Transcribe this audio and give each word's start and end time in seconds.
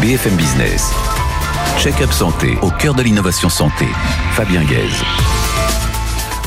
BFM 0.00 0.36
Business. 0.36 0.92
Check-up 1.78 2.12
santé 2.12 2.58
au 2.60 2.70
cœur 2.70 2.94
de 2.94 3.02
l'innovation 3.02 3.48
santé. 3.48 3.86
Fabien 4.32 4.62
Guèze. 4.62 5.02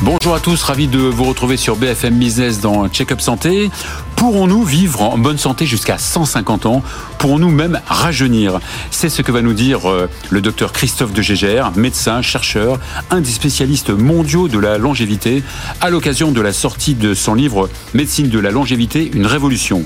Bonjour 0.02 0.34
à 0.36 0.40
tous, 0.40 0.62
ravi 0.62 0.86
de 0.86 0.98
vous 0.98 1.24
retrouver 1.24 1.56
sur 1.56 1.74
BFM 1.74 2.16
Business 2.16 2.60
dans 2.60 2.88
Check-up 2.88 3.20
Santé. 3.20 3.70
Pourrons-nous 4.14 4.62
vivre 4.62 5.02
en 5.02 5.18
bonne 5.18 5.36
santé 5.36 5.66
jusqu'à 5.66 5.98
150 5.98 6.66
ans? 6.66 6.82
Pourrons-nous 7.18 7.50
même 7.50 7.80
rajeunir? 7.88 8.60
C'est 8.92 9.08
ce 9.08 9.20
que 9.20 9.32
va 9.32 9.42
nous 9.42 9.54
dire 9.54 9.90
euh, 9.90 10.08
le 10.30 10.40
docteur 10.40 10.72
Christophe 10.72 11.12
de 11.12 11.20
Gégère, 11.20 11.72
médecin, 11.76 12.22
chercheur, 12.22 12.78
un 13.10 13.20
des 13.20 13.30
spécialistes 13.30 13.90
mondiaux 13.90 14.46
de 14.46 14.58
la 14.58 14.78
longévité, 14.78 15.42
à 15.80 15.90
l'occasion 15.90 16.30
de 16.30 16.40
la 16.40 16.52
sortie 16.52 16.94
de 16.94 17.14
son 17.14 17.34
livre 17.34 17.68
Médecine 17.94 18.28
de 18.28 18.38
la 18.38 18.52
longévité, 18.52 19.10
une 19.12 19.26
révolution. 19.26 19.84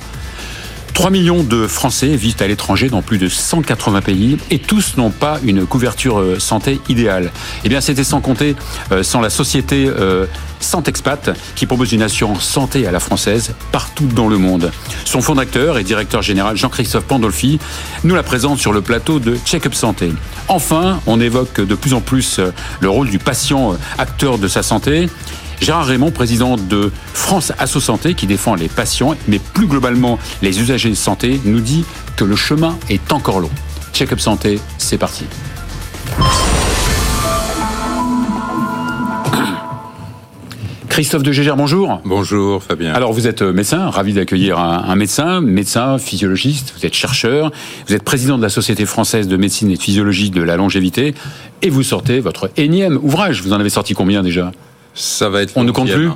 3 0.94 1.10
millions 1.10 1.42
de 1.42 1.66
Français 1.66 2.14
vivent 2.14 2.36
à 2.40 2.46
l'étranger 2.46 2.88
dans 2.88 3.02
plus 3.02 3.18
de 3.18 3.28
180 3.28 4.00
pays 4.00 4.38
et 4.50 4.60
tous 4.60 4.96
n'ont 4.96 5.10
pas 5.10 5.40
une 5.44 5.66
couverture 5.66 6.20
euh, 6.20 6.38
santé 6.38 6.80
idéale. 6.88 7.32
Eh 7.64 7.68
bien, 7.68 7.80
c'était 7.80 8.04
sans 8.04 8.20
compter 8.20 8.54
euh, 8.92 9.02
sans 9.02 9.20
la 9.20 9.28
société 9.28 9.86
euh, 9.86 10.26
Santexpat 10.60 11.36
qui 11.56 11.66
propose 11.66 11.92
une 11.92 12.00
assurance 12.00 12.44
santé 12.44 12.86
à 12.86 12.92
la 12.92 13.00
française 13.00 13.54
partout 13.72 14.06
dans 14.06 14.28
le 14.28 14.38
monde. 14.38 14.70
Son 15.04 15.20
fondateur 15.20 15.78
et 15.78 15.84
directeur 15.84 16.22
général 16.22 16.56
Jean-Christophe 16.56 17.04
Pandolfi 17.04 17.58
nous 18.04 18.14
la 18.14 18.22
présente 18.22 18.60
sur 18.60 18.72
le 18.72 18.80
plateau 18.80 19.18
de 19.18 19.36
Check-up 19.44 19.74
Santé. 19.74 20.12
Enfin, 20.46 21.00
on 21.06 21.20
évoque 21.20 21.60
de 21.60 21.74
plus 21.74 21.92
en 21.92 22.00
plus 22.00 22.40
le 22.80 22.88
rôle 22.88 23.10
du 23.10 23.18
patient 23.18 23.76
acteur 23.98 24.38
de 24.38 24.46
sa 24.46 24.62
santé. 24.62 25.08
Gérard 25.60 25.86
Raymond, 25.86 26.10
président 26.10 26.56
de 26.56 26.90
France 27.12 27.52
Asso 27.58 27.80
Santé, 27.80 28.14
qui 28.14 28.26
défend 28.26 28.54
les 28.54 28.68
patients, 28.68 29.14
mais 29.28 29.38
plus 29.38 29.66
globalement 29.66 30.18
les 30.42 30.60
usagers 30.60 30.90
de 30.90 30.94
santé, 30.94 31.40
nous 31.44 31.60
dit 31.60 31.84
que 32.16 32.24
le 32.24 32.36
chemin 32.36 32.78
est 32.90 33.12
encore 33.12 33.40
long. 33.40 33.50
Check-up 33.92 34.20
santé, 34.20 34.58
c'est 34.78 34.98
parti. 34.98 35.24
Christophe 40.88 41.22
de 41.24 41.32
Gégère, 41.32 41.56
bonjour. 41.56 42.00
Bonjour 42.04 42.62
Fabien. 42.62 42.92
Alors 42.92 43.12
vous 43.12 43.26
êtes 43.26 43.42
médecin, 43.42 43.90
ravi 43.90 44.12
d'accueillir 44.12 44.60
un, 44.60 44.94
médecin, 44.94 45.40
médecin, 45.40 45.98
physiologiste, 45.98 46.72
vous 46.76 46.86
êtes 46.86 46.94
chercheur, 46.94 47.50
vous 47.88 47.94
êtes 47.94 48.04
président 48.04 48.36
de 48.36 48.42
la 48.42 48.48
Société 48.48 48.86
française 48.86 49.26
de 49.26 49.36
médecine 49.36 49.70
et 49.72 49.76
de 49.76 49.82
physiologie 49.82 50.30
de 50.30 50.40
la 50.40 50.56
longévité, 50.56 51.14
et 51.62 51.70
vous 51.70 51.82
sortez 51.82 52.20
votre 52.20 52.48
énième 52.56 52.96
ouvrage. 53.02 53.42
Vous 53.42 53.52
en 53.52 53.58
avez 53.58 53.70
sorti 53.70 53.94
combien 53.94 54.22
déjà? 54.22 54.52
Ça 54.94 55.28
va 55.28 55.42
être... 55.42 55.52
On 55.56 55.64
ne 55.64 55.72
compte 55.72 55.90
plus 55.90 56.10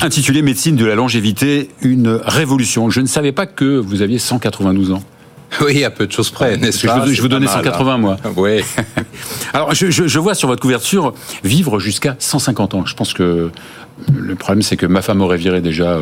Intitulé 0.00 0.42
Médecine 0.42 0.76
de 0.76 0.84
la 0.84 0.94
longévité, 0.94 1.70
une 1.80 2.20
révolution. 2.22 2.90
Je 2.90 3.00
ne 3.00 3.06
savais 3.06 3.32
pas 3.32 3.46
que 3.46 3.78
vous 3.78 4.02
aviez 4.02 4.18
192 4.18 4.92
ans. 4.92 5.02
Oui, 5.60 5.84
à 5.84 5.90
peu 5.90 6.06
de 6.06 6.12
choses 6.12 6.30
près, 6.30 6.56
n'est-ce 6.56 6.86
pas? 6.86 7.06
Je 7.06 7.22
vous 7.22 7.28
donnais 7.28 7.46
180, 7.46 7.94
hein. 7.94 7.98
moi. 7.98 8.16
Oui. 8.36 8.62
Alors, 9.54 9.74
je, 9.74 9.90
je, 9.90 10.06
je, 10.06 10.18
vois 10.18 10.34
sur 10.34 10.48
votre 10.48 10.60
couverture 10.60 11.14
vivre 11.44 11.78
jusqu'à 11.78 12.16
150 12.18 12.74
ans. 12.74 12.84
Je 12.84 12.94
pense 12.94 13.14
que 13.14 13.50
le 14.12 14.34
problème, 14.34 14.62
c'est 14.62 14.76
que 14.76 14.86
ma 14.86 15.02
femme 15.02 15.22
aurait 15.22 15.38
viré 15.38 15.60
déjà. 15.60 15.98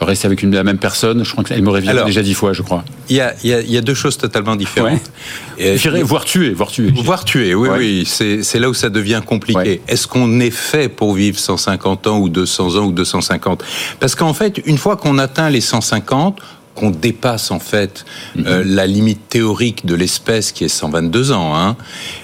Rester 0.00 0.26
avec 0.26 0.42
une, 0.42 0.54
la 0.54 0.64
même 0.64 0.78
personne, 0.78 1.24
je 1.24 1.30
crois 1.30 1.44
qu'elle 1.44 1.62
m'aurait 1.62 1.80
viré 1.80 2.04
déjà 2.04 2.22
dix 2.22 2.34
fois, 2.34 2.52
je 2.52 2.62
crois. 2.62 2.84
Il 3.08 3.16
y 3.16 3.20
a, 3.20 3.34
y, 3.44 3.52
a, 3.52 3.60
y 3.60 3.76
a, 3.76 3.80
deux 3.80 3.94
choses 3.94 4.16
totalement 4.16 4.56
différentes. 4.56 5.10
Ouais. 5.58 6.02
Voire 6.02 6.24
tuer, 6.24 6.50
voire 6.50 6.70
tuer. 6.70 6.92
Voire 6.94 7.24
tuer, 7.24 7.54
oui, 7.54 7.68
ouais. 7.68 7.78
oui. 7.78 8.04
C'est 8.06 8.58
là 8.58 8.68
où 8.68 8.74
ça 8.74 8.90
devient 8.90 9.22
compliqué. 9.24 9.58
Ouais. 9.58 9.80
Est-ce 9.88 10.06
qu'on 10.06 10.40
est 10.40 10.50
fait 10.50 10.88
pour 10.88 11.14
vivre 11.14 11.38
150 11.38 12.06
ans 12.06 12.18
ou 12.18 12.28
200 12.28 12.76
ans 12.76 12.86
ou 12.86 12.92
250 12.92 13.64
Parce 14.00 14.14
qu'en 14.14 14.34
fait, 14.34 14.60
une 14.66 14.78
fois 14.78 14.96
qu'on 14.96 15.18
atteint 15.18 15.50
les 15.50 15.60
150, 15.60 16.40
qu'on 16.74 16.90
dépasse 16.90 17.50
en 17.50 17.60
fait 17.60 18.04
mm 18.34 18.40
-hmm. 18.40 18.46
euh, 18.46 18.62
la 18.66 18.86
limite 18.86 19.28
théorique 19.28 19.86
de 19.86 19.94
l'espèce 19.94 20.52
qui 20.52 20.64
est 20.64 20.68
122 20.68 21.32
ans, 21.32 21.54
hein, 21.56 21.76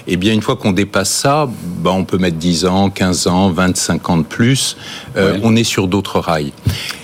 et 0.07 0.17
bien 0.17 0.33
une 0.33 0.41
fois 0.41 0.55
qu'on 0.57 0.73
dépasse 0.73 1.09
ça, 1.09 1.49
ben, 1.83 1.91
on 1.91 2.05
peut 2.05 2.17
mettre 2.17 2.37
10 2.37 2.65
ans, 2.65 2.89
15 2.89 3.27
ans, 3.27 3.49
25 3.49 4.09
ans 4.09 4.17
de 4.17 4.23
plus, 4.23 4.75
euh, 5.15 5.33
ouais. 5.33 5.39
on 5.43 5.55
est 5.55 5.63
sur 5.63 5.87
d'autres 5.87 6.19
rails. 6.19 6.53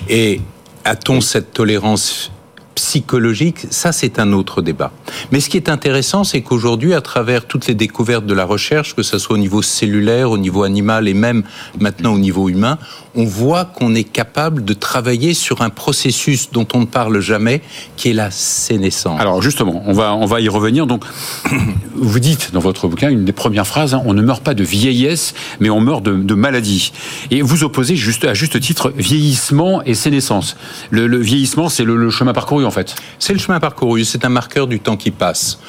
Et 0.09 0.41
a-t-on 0.87 1.19
cette 1.21 1.51
tolérance 1.51 2.31
psychologique, 2.77 3.65
ça 3.71 3.91
c'est 3.91 4.19
un 4.19 4.33
autre 4.33 4.61
débat. 4.61 4.91
Mais 5.31 5.39
ce 5.39 5.49
qui 5.49 5.57
est 5.57 5.67
intéressant, 5.67 6.23
c'est 6.23 6.41
qu'aujourd'hui, 6.41 6.93
à 6.93 7.01
travers 7.01 7.45
toutes 7.45 7.65
les 7.65 7.73
découvertes 7.73 8.27
de 8.27 8.35
la 8.35 8.45
recherche, 8.45 8.95
que 8.95 9.01
ce 9.01 9.17
soit 9.17 9.33
au 9.33 9.39
niveau 9.39 9.63
cellulaire, 9.63 10.29
au 10.29 10.37
niveau 10.37 10.61
animal 10.61 11.07
et 11.07 11.15
même 11.15 11.41
maintenant 11.79 12.13
au 12.13 12.19
niveau 12.19 12.49
humain, 12.49 12.77
on 13.15 13.25
voit 13.25 13.65
qu'on 13.65 13.95
est 13.95 14.03
capable 14.03 14.63
de 14.63 14.73
travailler 14.73 15.33
sur 15.33 15.63
un 15.63 15.71
processus 15.71 16.51
dont 16.51 16.67
on 16.75 16.81
ne 16.81 16.85
parle 16.85 17.19
jamais, 17.19 17.63
qui 17.95 18.11
est 18.11 18.13
la 18.13 18.29
sénescence. 18.29 19.19
Alors 19.19 19.41
justement, 19.41 19.81
on 19.87 19.93
va, 19.93 20.13
on 20.13 20.27
va 20.27 20.39
y 20.39 20.47
revenir. 20.47 20.85
Donc, 20.85 21.03
vous 21.95 22.19
dites 22.19 22.51
dans 22.53 22.59
votre 22.59 22.87
bouquin, 22.87 23.09
une 23.09 23.25
des 23.25 23.31
premières 23.31 23.65
phrases, 23.65 23.95
hein, 23.95 24.03
on 24.05 24.13
ne 24.13 24.21
meurt 24.21 24.43
pas 24.43 24.53
de 24.53 24.63
vieillesse, 24.63 25.33
mais 25.59 25.71
on 25.71 25.81
meurt 25.81 26.03
de, 26.03 26.35
maladie. 26.35 26.93
Et 27.31 27.41
vous 27.41 27.63
opposez 27.63 27.95
juste, 27.95 28.23
à 28.23 28.35
juste 28.35 28.59
titre 28.59 28.93
vieillissement 28.95 29.81
et 29.81 29.95
sénescence. 29.95 30.55
Le, 30.91 31.17
vieillissement, 31.17 31.69
c'est 31.69 31.83
le 31.83 32.11
chemin 32.11 32.33
parcouru 32.33 32.66
en 32.67 32.71
fait. 32.71 32.95
C'est 33.17 33.33
le 33.33 33.39
chemin 33.39 33.59
parcouru, 33.59 34.05
c'est 34.05 34.25
un 34.25 34.29
marqueur 34.29 34.67
du 34.67 34.79
temps 34.79 34.97
qui 34.97 35.11
passe. 35.11 35.59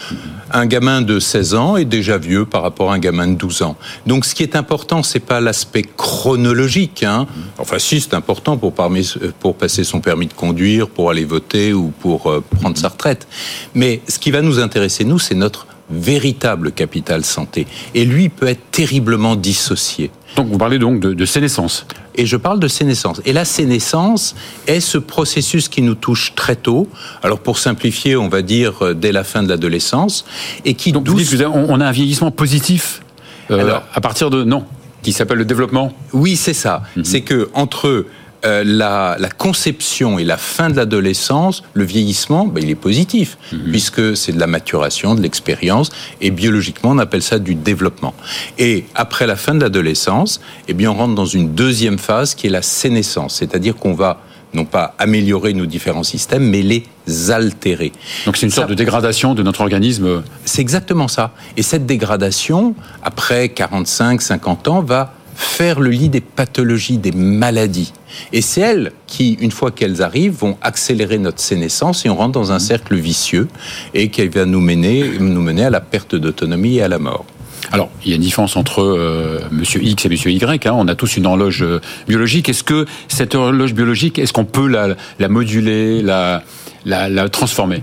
Un 0.51 0.67
gamin 0.67 1.03
de 1.03 1.21
16 1.21 1.55
ans 1.55 1.77
est 1.77 1.85
déjà 1.85 2.19
vieux 2.19 2.45
par 2.45 2.63
rapport 2.63 2.91
à 2.91 2.95
un 2.95 2.99
gamin 2.99 3.29
de 3.29 3.35
12 3.35 3.63
ans. 3.63 3.77
Donc 4.07 4.25
ce 4.25 4.35
qui 4.35 4.43
est 4.43 4.57
important, 4.57 5.03
c'est 5.03 5.21
pas 5.21 5.41
l'aspect 5.41 5.85
chronologique. 5.97 7.03
Hein. 7.03 7.27
Enfin 7.59 7.79
si, 7.79 8.01
c'est 8.01 8.15
important 8.15 8.57
pour, 8.57 8.75
passer 8.75 9.85
son 9.85 10.01
permis 10.01 10.27
de 10.27 10.33
conduire, 10.33 10.89
pour 10.89 11.11
aller 11.11 11.25
voter 11.25 11.73
ou 11.73 11.93
pour 12.01 12.31
euh, 12.31 12.43
prendre 12.61 12.77
sa 12.77 12.89
retraite. 12.89 13.27
Mais 13.75 14.01
ce 14.09 14.19
qui 14.19 14.31
va 14.31 14.43
nous 14.43 14.59
intéresser, 14.59 15.05
nous, 15.05 15.19
c'est 15.19 15.35
notre 15.35 15.67
véritable 15.91 16.73
capital 16.73 17.25
santé. 17.25 17.67
Et 17.95 18.05
lui 18.05 18.29
peut 18.29 18.49
être 18.49 18.71
terriblement 18.71 19.37
dissocié. 19.37 20.11
Donc 20.39 20.47
vous 20.47 20.59
parlez 20.59 20.79
donc 20.79 21.01
de, 21.01 21.15
de 21.15 21.25
sénescence 21.25 21.85
et 22.15 22.25
je 22.25 22.37
parle 22.37 22.61
de 22.61 22.69
sénescence. 22.69 23.21
Et 23.25 23.33
la 23.33 23.45
sénescence 23.45 24.37
est 24.69 24.79
ce 24.79 24.97
processus 24.97 25.69
qui 25.69 25.83
nous 25.83 25.97
touche 25.97 26.33
très 26.37 26.55
tôt. 26.55 26.87
Alors 27.25 27.41
pour 27.41 27.59
simplifier, 27.59 28.15
on 28.15 28.29
va 28.29 28.43
dire 28.43 28.75
euh, 28.83 28.95
dès 28.95 29.11
la 29.11 29.25
fin 29.25 29.43
de 29.43 29.49
l'adolescence, 29.49 30.25
et 30.65 30.75
qui 30.75 30.93
donc 30.93 31.03
douce... 31.03 31.31
vous 31.31 31.37
dites, 31.39 31.47
on 31.47 31.81
a 31.81 31.87
un 31.87 31.91
vieillissement 31.91 32.31
positif 32.31 33.03
euh, 33.51 33.59
Alors, 33.59 33.83
à 33.93 34.01
partir 34.01 34.31
de 34.31 34.45
non 34.45 34.65
qui 35.03 35.13
s'appelle 35.13 35.39
le 35.39 35.45
développement. 35.45 35.93
Oui, 36.13 36.37
c'est 36.37 36.55
ça. 36.55 36.83
Mm 36.95 37.01
-hmm. 37.01 37.05
C'est 37.05 37.23
que 37.23 37.51
entre 37.55 38.07
euh, 38.45 38.63
la, 38.65 39.17
la, 39.19 39.31
conception 39.31 40.19
et 40.19 40.25
la 40.25 40.37
fin 40.37 40.71
de 40.71 40.77
l'adolescence, 40.77 41.63
le 41.75 41.85
vieillissement, 41.85 42.47
ben, 42.47 42.63
il 42.63 42.71
est 42.71 42.75
positif, 42.75 43.37
-hmm. 43.53 43.71
puisque 43.71 44.17
c'est 44.17 44.33
de 44.33 44.39
la 44.39 44.47
maturation, 44.47 45.15
de 45.15 45.23
l'expérience, 45.23 45.91
et 46.21 46.31
biologiquement, 46.31 46.91
on 46.91 46.99
appelle 46.99 47.23
ça 47.23 47.39
du 47.39 47.55
développement. 47.55 48.15
Et 48.59 48.85
après 48.95 49.27
la 49.27 49.37
fin 49.37 49.55
de 49.55 49.61
l'adolescence, 49.61 50.41
eh 50.69 50.75
bien, 50.75 50.91
on 50.93 50.95
rentre 50.95 51.15
dans 51.15 51.27
une 51.39 51.55
deuxième 51.55 51.99
phase 51.99 52.35
qui 52.37 52.47
est 52.47 52.51
la 52.51 52.63
sénescence, 52.63 53.35
c'est-à-dire 53.35 53.75
qu'on 53.77 53.95
va 53.95 54.21
non 54.55 54.65
pas 54.65 54.95
améliorer 54.99 55.53
nos 55.53 55.67
différents 55.67 56.03
systèmes, 56.03 56.49
mais 56.49 56.63
les 56.63 56.85
altérer. 57.31 57.93
Donc 58.27 58.37
c'est 58.37 58.47
une 58.47 58.53
sorte 58.53 58.69
ça, 58.69 58.75
de 58.75 58.79
dégradation 58.79 59.35
de 59.35 59.43
notre 59.43 59.61
organisme. 59.61 60.23
C'est 60.45 60.63
exactement 60.63 61.09
ça. 61.09 61.33
Et 61.57 61.63
cette 61.63 61.87
dégradation, 61.87 62.75
après 63.03 63.51
45, 63.51 64.23
50 64.23 64.69
ans, 64.69 64.83
va 64.83 65.13
faire 65.41 65.79
le 65.79 65.91
lit 65.91 66.09
des 66.09 66.21
pathologies, 66.21 66.99
des 66.99 67.13
maladies. 67.13 67.93
Et 68.33 68.43
c'est 68.43 68.61
elles 68.61 68.93
qui, 69.07 69.35
une 69.35 69.53
fois 69.53 69.71
qu'elles 69.71 70.03
arrivent, 70.03 70.33
vont 70.33 70.59
accélérer 70.63 71.17
notre 71.19 71.41
sénescence 71.41 72.05
et 72.05 72.11
on 72.11 72.17
rentre 72.17 72.33
dans 72.33 72.51
un 72.51 72.59
cercle 72.59 72.97
vicieux 72.97 73.47
et 73.95 74.09
qui 74.09 74.27
va 74.27 74.45
nous 74.47 74.61
mener, 74.61 75.05
nous 75.21 75.41
mener 75.41 75.65
à 75.65 75.71
la 75.71 75.81
perte 75.81 76.17
d'autonomie 76.17 76.79
et 76.79 76.83
à 76.83 76.89
la 76.89 76.99
mort. 76.99 77.25
Alors, 77.71 77.89
il 78.05 78.11
y 78.11 78.13
a 78.13 78.17
une 78.17 78.23
différence 78.23 78.57
entre 78.57 78.83
euh, 78.83 79.41
Monsieur 79.53 79.81
X 79.83 80.07
et 80.07 80.09
Monsieur 80.09 80.33
Y. 80.33 80.67
Hein. 80.67 80.75
On 80.77 80.89
a 80.89 80.97
tous 80.97 81.17
une 81.17 81.27
horloge 81.27 81.63
euh, 81.63 81.81
biologique. 82.09 82.49
Est-ce 82.49 82.65
que 82.65 82.87
cette 83.07 83.37
horloge 83.37 83.75
biologique, 83.75 84.19
est-ce 84.19 84.33
qu'on 84.33 84.45
peut 84.45 84.67
la, 84.67 84.97
la 85.21 85.29
moduler, 85.29 86.03
la, 86.03 86.43
la, 86.85 87.09
la 87.09 87.29
transformer? 87.29 87.83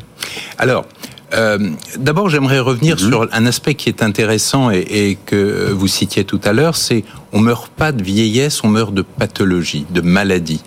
Alors, 0.58 0.85
euh, 1.35 1.58
D'abord, 1.97 2.29
j'aimerais 2.29 2.59
revenir 2.59 2.96
mmh. 2.96 2.99
sur 2.99 3.28
un 3.32 3.46
aspect 3.46 3.76
qui 3.76 3.90
est 3.90 4.02
intéressant 4.02 4.72
et, 4.72 4.85
et 4.90 5.17
que 5.26 5.72
vous 5.72 5.87
citiez 5.87 6.23
tout 6.23 6.41
à 6.43 6.53
l'heure, 6.53 6.76
c'est 6.76 7.03
on 7.34 7.40
meurt 7.40 7.67
pas 7.67 7.91
de 7.91 8.02
vieillesse, 8.02 8.64
on 8.64 8.70
meurt 8.70 8.93
de 8.93 9.02
pathologie, 9.02 9.85
de 9.90 10.02
maladie. 10.02 10.61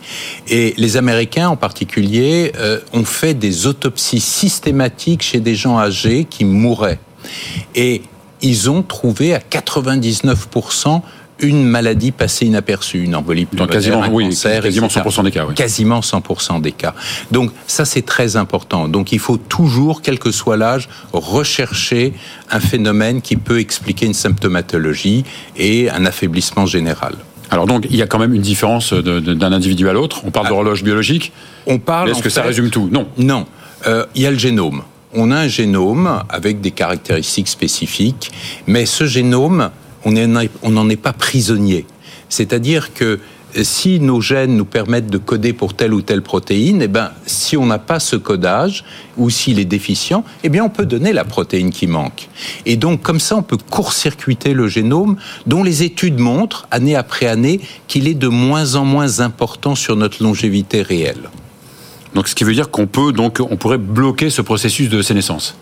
Et 0.48 0.74
les 0.76 0.96
Américains 0.96 1.48
en 1.48 1.56
particulier 1.56 2.52
euh, 2.58 2.78
ont 2.92 3.04
fait 3.04 3.34
des 3.34 3.66
autopsies 3.66 4.20
systématiques 4.20 5.22
chez 5.22 5.40
des 5.40 5.54
gens 5.54 5.78
âgés 5.78 6.26
qui 6.28 6.44
mouraient. 6.44 7.00
Et 7.74 8.02
ils 8.42 8.70
ont 8.70 8.82
trouvé 8.82 9.34
à 9.34 9.38
99% 9.38 11.02
une 11.40 11.64
maladie 11.64 12.10
passée 12.10 12.46
inaperçue, 12.46 13.02
une 13.02 13.14
embolie 13.14 13.46
pulmonaire, 13.46 13.72
quasiment, 13.72 14.02
un 14.02 14.10
oui, 14.10 14.24
cancer, 14.24 14.62
quasiment 14.62 14.88
100% 14.88 15.24
des 15.24 15.30
cas. 15.30 15.46
Oui. 15.46 15.54
Quasiment 15.54 16.00
100% 16.00 16.60
des 16.60 16.72
cas. 16.72 16.94
Donc 17.30 17.52
ça, 17.66 17.84
c'est 17.84 18.02
très 18.02 18.36
important. 18.36 18.88
Donc 18.88 19.12
il 19.12 19.18
faut 19.18 19.36
toujours, 19.36 20.02
quel 20.02 20.18
que 20.18 20.30
soit 20.30 20.56
l'âge, 20.56 20.88
rechercher 21.12 22.12
un 22.50 22.60
phénomène 22.60 23.22
qui 23.22 23.36
peut 23.36 23.60
expliquer 23.60 24.06
une 24.06 24.14
symptomatologie 24.14 25.24
et 25.56 25.90
un 25.90 26.04
affaiblissement 26.06 26.66
général. 26.66 27.14
Alors 27.50 27.66
donc, 27.66 27.86
il 27.88 27.96
y 27.96 28.02
a 28.02 28.06
quand 28.06 28.18
même 28.18 28.34
une 28.34 28.42
différence 28.42 28.92
d'un 28.92 29.52
individu 29.52 29.88
à 29.88 29.92
l'autre. 29.92 30.22
On 30.24 30.30
parle 30.30 30.46
ah, 30.48 30.50
d'horloge 30.50 30.82
biologique. 30.82 31.32
On 31.66 31.78
parle. 31.78 32.10
Est-ce 32.10 32.18
que 32.18 32.24
fait, 32.24 32.30
ça 32.30 32.42
résume 32.42 32.70
tout? 32.70 32.88
Non. 32.92 33.08
Non. 33.16 33.46
Euh, 33.86 34.04
il 34.14 34.22
y 34.22 34.26
a 34.26 34.30
le 34.30 34.38
génome. 34.38 34.82
on 35.14 35.30
a 35.30 35.36
un 35.36 35.48
génome 35.48 36.22
avec 36.28 36.60
des 36.60 36.72
caractéristiques 36.72 37.48
spécifiques, 37.48 38.32
mais 38.66 38.86
ce 38.86 39.06
génome, 39.06 39.70
on 40.04 40.70
n'en 40.70 40.88
est 40.88 40.96
pas 40.96 41.12
prisonnier. 41.12 41.86
C'est-à-dire 42.28 42.92
que 42.94 43.18
si 43.62 43.98
nos 44.00 44.20
gènes 44.20 44.56
nous 44.56 44.64
permettent 44.64 45.08
de 45.08 45.18
coder 45.18 45.52
pour 45.52 45.74
telle 45.74 45.94
ou 45.94 46.02
telle 46.02 46.22
protéine, 46.22 46.82
eh 46.82 46.88
ben, 46.88 47.12
si 47.26 47.56
on 47.56 47.66
n'a 47.66 47.78
pas 47.78 47.98
ce 47.98 48.16
codage 48.16 48.84
ou 49.16 49.30
s'il 49.30 49.58
est 49.58 49.64
déficient, 49.64 50.24
eh 50.44 50.48
bien, 50.48 50.64
on 50.64 50.68
peut 50.68 50.86
donner 50.86 51.12
la 51.12 51.24
protéine 51.24 51.70
qui 51.70 51.86
manque. 51.86 52.28
Et 52.66 52.76
donc, 52.76 53.02
comme 53.02 53.20
ça, 53.20 53.36
on 53.36 53.42
peut 53.42 53.56
court-circuiter 53.56 54.52
le 54.52 54.68
génome, 54.68 55.16
dont 55.46 55.62
les 55.62 55.82
études 55.82 56.18
montrent, 56.18 56.66
année 56.70 56.94
après 56.94 57.26
année, 57.26 57.60
qu'il 57.86 58.06
est 58.06 58.14
de 58.14 58.28
moins 58.28 58.74
en 58.74 58.84
moins 58.84 59.20
important 59.20 59.74
sur 59.74 59.96
notre 59.96 60.22
longévité 60.22 60.82
réelle. 60.82 61.30
Donc, 62.14 62.28
ce 62.28 62.34
qui 62.34 62.44
veut 62.44 62.54
dire 62.54 62.70
qu'on 62.70 62.86
peut, 62.86 63.12
donc, 63.12 63.38
on 63.40 63.56
pourrait 63.56 63.78
bloquer 63.78 64.30
ce 64.30 64.42
processus 64.42 64.88
de 64.88 65.02
sénescence. 65.02 65.56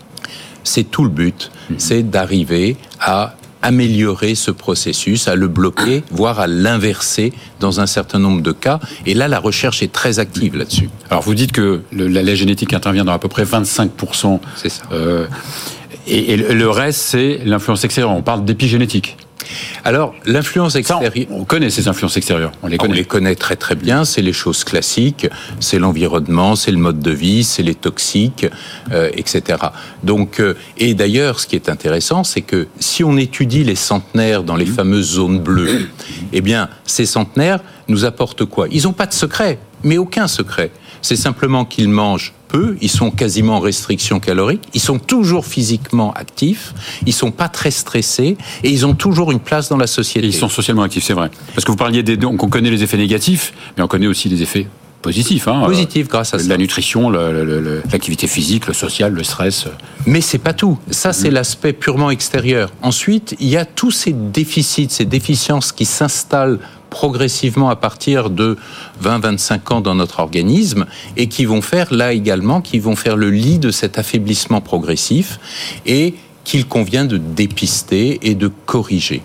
C'est 0.63 0.83
tout 0.83 1.03
le 1.03 1.09
but, 1.09 1.51
mmh. 1.69 1.73
c'est 1.77 2.03
d'arriver 2.03 2.75
à 2.99 3.35
améliorer 3.67 4.33
ce 4.33 4.49
processus, 4.49 5.27
à 5.27 5.35
le 5.35 5.49
bloquer, 5.49 6.01
voire 6.09 6.39
à 6.39 6.47
l'inverser 6.47 7.33
dans 7.59 7.81
un 7.81 7.85
certain 7.85 8.17
nombre 8.17 8.41
de 8.41 8.53
cas. 8.53 8.79
Et 9.05 9.13
là, 9.13 9.27
la 9.27 9.39
recherche 9.39 9.83
est 9.83 9.91
très 9.91 10.19
active 10.19 10.55
là-dessus. 10.55 10.89
Alors, 11.09 11.21
vous 11.21 11.35
dites 11.35 11.51
que 11.51 11.81
la, 11.91 12.35
génétique 12.35 12.71
intervient 12.71 13.03
dans 13.03 13.11
à 13.11 13.19
peu 13.19 13.27
près 13.27 13.43
25%. 13.43 14.39
C'est 14.55 14.69
ça. 14.69 14.83
Euh, 14.93 15.27
et, 16.07 16.37
le 16.37 16.69
reste, 16.69 17.01
c'est 17.01 17.41
l'influence 17.43 17.83
extérieure. 17.83 18.15
On 18.15 18.21
parle 18.21 18.45
d'épigénétique. 18.45 19.17
Alors, 19.83 20.13
l'influence 20.25 20.75
extérieure. 20.75 21.11
On 21.31 21.43
connaît 21.43 21.69
ces 21.69 21.87
influences 21.87 22.17
extérieures. 22.17 22.51
On 22.63 22.67
les 22.67 22.77
connaît. 22.77 22.93
On 22.93 22.95
les 22.95 23.05
connaît 23.05 23.35
très 23.35 23.55
très 23.55 23.75
bien. 23.75 24.05
C'est 24.05 24.21
les 24.21 24.33
choses 24.33 24.63
classiques. 24.63 25.27
C'est 25.59 25.79
l'environnement, 25.79 26.55
c'est 26.55 26.71
le 26.71 26.77
mode 26.77 26.99
de 26.99 27.11
vie, 27.11 27.43
c'est 27.43 27.63
les 27.63 27.75
toxiques, 27.75 28.47
euh, 28.91 29.09
etc. 29.13 29.59
Donc, 30.03 30.39
euh, 30.39 30.55
et 30.77 30.93
d'ailleurs, 30.93 31.39
ce 31.39 31.47
qui 31.47 31.55
est 31.55 31.69
intéressant, 31.69 32.23
c'est 32.23 32.41
que 32.41 32.67
si 32.79 33.03
on 33.03 33.17
étudie 33.17 33.63
les 33.63 33.75
centenaires 33.75 34.43
dans 34.43 34.55
les 34.55 34.65
mmh. 34.65 34.73
fameuses 34.73 35.11
zones 35.11 35.39
bleues, 35.39 35.89
eh 36.33 36.41
bien, 36.41 36.69
ces 36.85 37.05
centenaires 37.05 37.59
nous 37.87 38.05
apportent 38.05 38.45
quoi? 38.45 38.67
Ils 38.71 38.83
n'ont 38.83 38.93
pas 38.93 39.05
de 39.05 39.13
secret, 39.13 39.59
mais 39.83 39.97
aucun 39.97 40.27
secret. 40.27 40.71
C'est 41.01 41.15
simplement 41.15 41.65
qu'ils 41.65 41.89
mangent 41.89 42.33
peu, 42.47 42.77
ils 42.81 42.89
sont 42.89 43.11
quasiment 43.11 43.57
en 43.57 43.59
restriction 43.59 44.19
calorique, 44.19 44.61
ils 44.73 44.81
sont 44.81 44.99
toujours 44.99 45.45
physiquement 45.45 46.13
actifs, 46.13 46.73
ils 47.05 47.13
sont 47.13 47.31
pas 47.31 47.49
très 47.49 47.71
stressés 47.71 48.37
et 48.63 48.69
ils 48.69 48.85
ont 48.85 48.95
toujours 48.95 49.31
une 49.31 49.39
place 49.39 49.69
dans 49.69 49.77
la 49.77 49.87
société. 49.87 50.27
ils 50.27 50.33
sont 50.33 50.49
socialement 50.49 50.83
actifs, 50.83 51.03
c'est 51.03 51.13
vrai. 51.13 51.29
Parce 51.53 51.65
que 51.65 51.71
vous 51.71 51.77
parliez 51.77 52.03
des 52.03 52.17
donc 52.17 52.43
on 52.43 52.49
connaît 52.49 52.69
les 52.69 52.83
effets 52.83 52.97
négatifs, 52.97 53.53
mais 53.75 53.83
on 53.83 53.87
connaît 53.87 54.07
aussi 54.07 54.29
les 54.29 54.41
effets 54.41 54.67
positifs. 55.01 55.47
Hein, 55.47 55.63
positifs 55.65 56.07
grâce 56.07 56.33
à 56.33 56.39
ça. 56.39 56.47
La 56.47 56.57
nutrition, 56.57 57.09
l'activité 57.09 58.27
physique, 58.27 58.67
le 58.67 58.73
social, 58.73 59.13
le 59.13 59.23
stress. 59.23 59.67
Mais 60.05 60.21
c'est 60.21 60.37
pas 60.37 60.53
tout. 60.53 60.77
Ça, 60.91 61.13
c'est 61.13 61.29
mm. 61.29 61.33
l'aspect 61.33 61.73
purement 61.73 62.09
extérieur. 62.09 62.71
Ensuite, 62.81 63.35
il 63.39 63.47
y 63.47 63.57
a 63.57 63.65
tous 63.65 63.91
ces 63.91 64.13
déficits, 64.13 64.89
ces 64.89 65.05
déficiences 65.05 65.71
qui 65.71 65.85
s'installent 65.85 66.59
progressivement 66.97 67.69
à 67.69 67.75
partir 67.75 68.31
de 68.31 68.57
20-25 69.03 69.73
ans 69.73 69.81
dans 69.81 69.93
notre 69.93 70.19
organisme 70.19 70.87
et 71.15 71.27
qui 71.27 71.45
vont 71.45 71.61
faire 71.61 71.93
là 71.93 72.11
également, 72.11 72.59
qui 72.59 72.79
vont 72.79 72.95
faire 72.95 73.15
le 73.15 73.29
lit 73.29 73.59
de 73.59 73.69
cet 73.69 73.99
affaiblissement 73.99 74.61
progressif 74.61 75.39
et 75.85 76.15
qu'il 76.43 76.65
convient 76.65 77.05
de 77.05 77.17
dépister 77.17 78.17
et 78.23 78.33
de 78.33 78.49
corriger. 78.65 79.21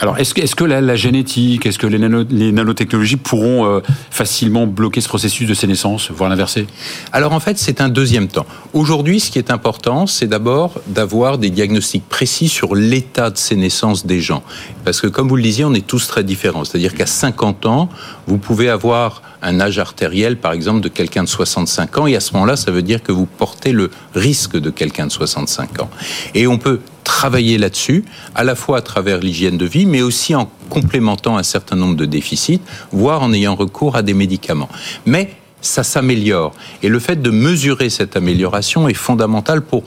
Alors, 0.00 0.16
est-ce 0.18 0.32
que, 0.32 0.40
est 0.40 0.54
que 0.54 0.64
la, 0.64 0.96
génétique, 0.96 1.66
est-ce 1.66 1.78
que 1.78 1.86
les, 1.86 2.52
nanotechnologies 2.52 3.16
pourront 3.16 3.66
euh, 3.66 3.80
facilement 4.10 4.66
bloquer 4.66 5.00
ce 5.00 5.08
processus 5.08 5.48
de 5.48 5.54
sénescence, 5.54 6.10
voire 6.10 6.30
l'inverser? 6.30 6.66
Alors, 7.12 7.32
en 7.32 7.40
fait, 7.40 7.58
c'est 7.58 7.80
un 7.80 7.88
deuxième 7.88 8.28
temps. 8.28 8.46
Aujourd'hui, 8.72 9.18
ce 9.18 9.30
qui 9.30 9.38
est 9.38 9.50
important, 9.50 10.06
c'est 10.06 10.28
d'abord 10.28 10.80
d'avoir 10.86 11.38
des 11.38 11.50
diagnostics 11.50 12.08
précis 12.08 12.48
sur 12.48 12.76
l'état 12.76 13.30
de 13.30 13.38
sénescence 13.38 14.06
des 14.06 14.20
gens. 14.20 14.44
Parce 14.84 15.00
que, 15.00 15.08
comme 15.08 15.28
vous 15.28 15.36
le 15.36 15.42
disiez, 15.42 15.64
on 15.64 15.74
est 15.74 15.86
tous 15.86 16.06
très 16.06 16.22
différents. 16.22 16.64
C'est-à-dire 16.64 16.94
qu'à 16.94 17.06
50 17.06 17.66
ans, 17.66 17.88
vous 18.28 18.38
pouvez 18.38 18.68
avoir 18.68 19.22
un 19.42 19.60
âge 19.60 19.78
artériel, 19.78 20.36
par 20.36 20.52
exemple, 20.52 20.80
de 20.80 20.88
quelqu'un 20.88 21.24
de 21.24 21.28
65 21.28 21.98
ans, 21.98 22.06
et 22.06 22.16
à 22.16 22.20
ce 22.20 22.32
moment-là, 22.34 22.56
ça 22.56 22.70
veut 22.70 22.82
dire 22.82 23.02
que 23.02 23.12
vous 23.12 23.26
portez 23.26 23.72
le 23.72 23.90
risque 24.14 24.56
de 24.56 24.70
quelqu'un 24.70 25.06
de 25.06 25.12
65 25.12 25.80
ans. 25.80 25.90
Et 26.34 26.46
on 26.46 26.58
peut 26.58 26.80
travailler 27.08 27.56
là-dessus, 27.56 28.04
à 28.34 28.44
la 28.44 28.54
fois 28.54 28.78
à 28.78 28.82
travers 28.82 29.18
l'hygiène 29.18 29.56
de 29.56 29.64
vie, 29.64 29.86
mais 29.86 30.02
aussi 30.02 30.34
en 30.34 30.48
complémentant 30.68 31.38
un 31.38 31.42
certain 31.42 31.74
nombre 31.74 31.96
de 31.96 32.04
déficits, 32.04 32.60
voire 32.92 33.22
en 33.22 33.32
ayant 33.32 33.54
recours 33.56 33.96
à 33.96 34.02
des 34.02 34.12
médicaments. 34.12 34.68
Mais 35.06 35.30
ça 35.62 35.82
s'améliore. 35.82 36.52
Et 36.82 36.88
le 36.88 36.98
fait 37.00 37.20
de 37.20 37.30
mesurer 37.30 37.88
cette 37.88 38.14
amélioration 38.14 38.88
est 38.88 38.94
fondamental 38.94 39.62
pour 39.62 39.84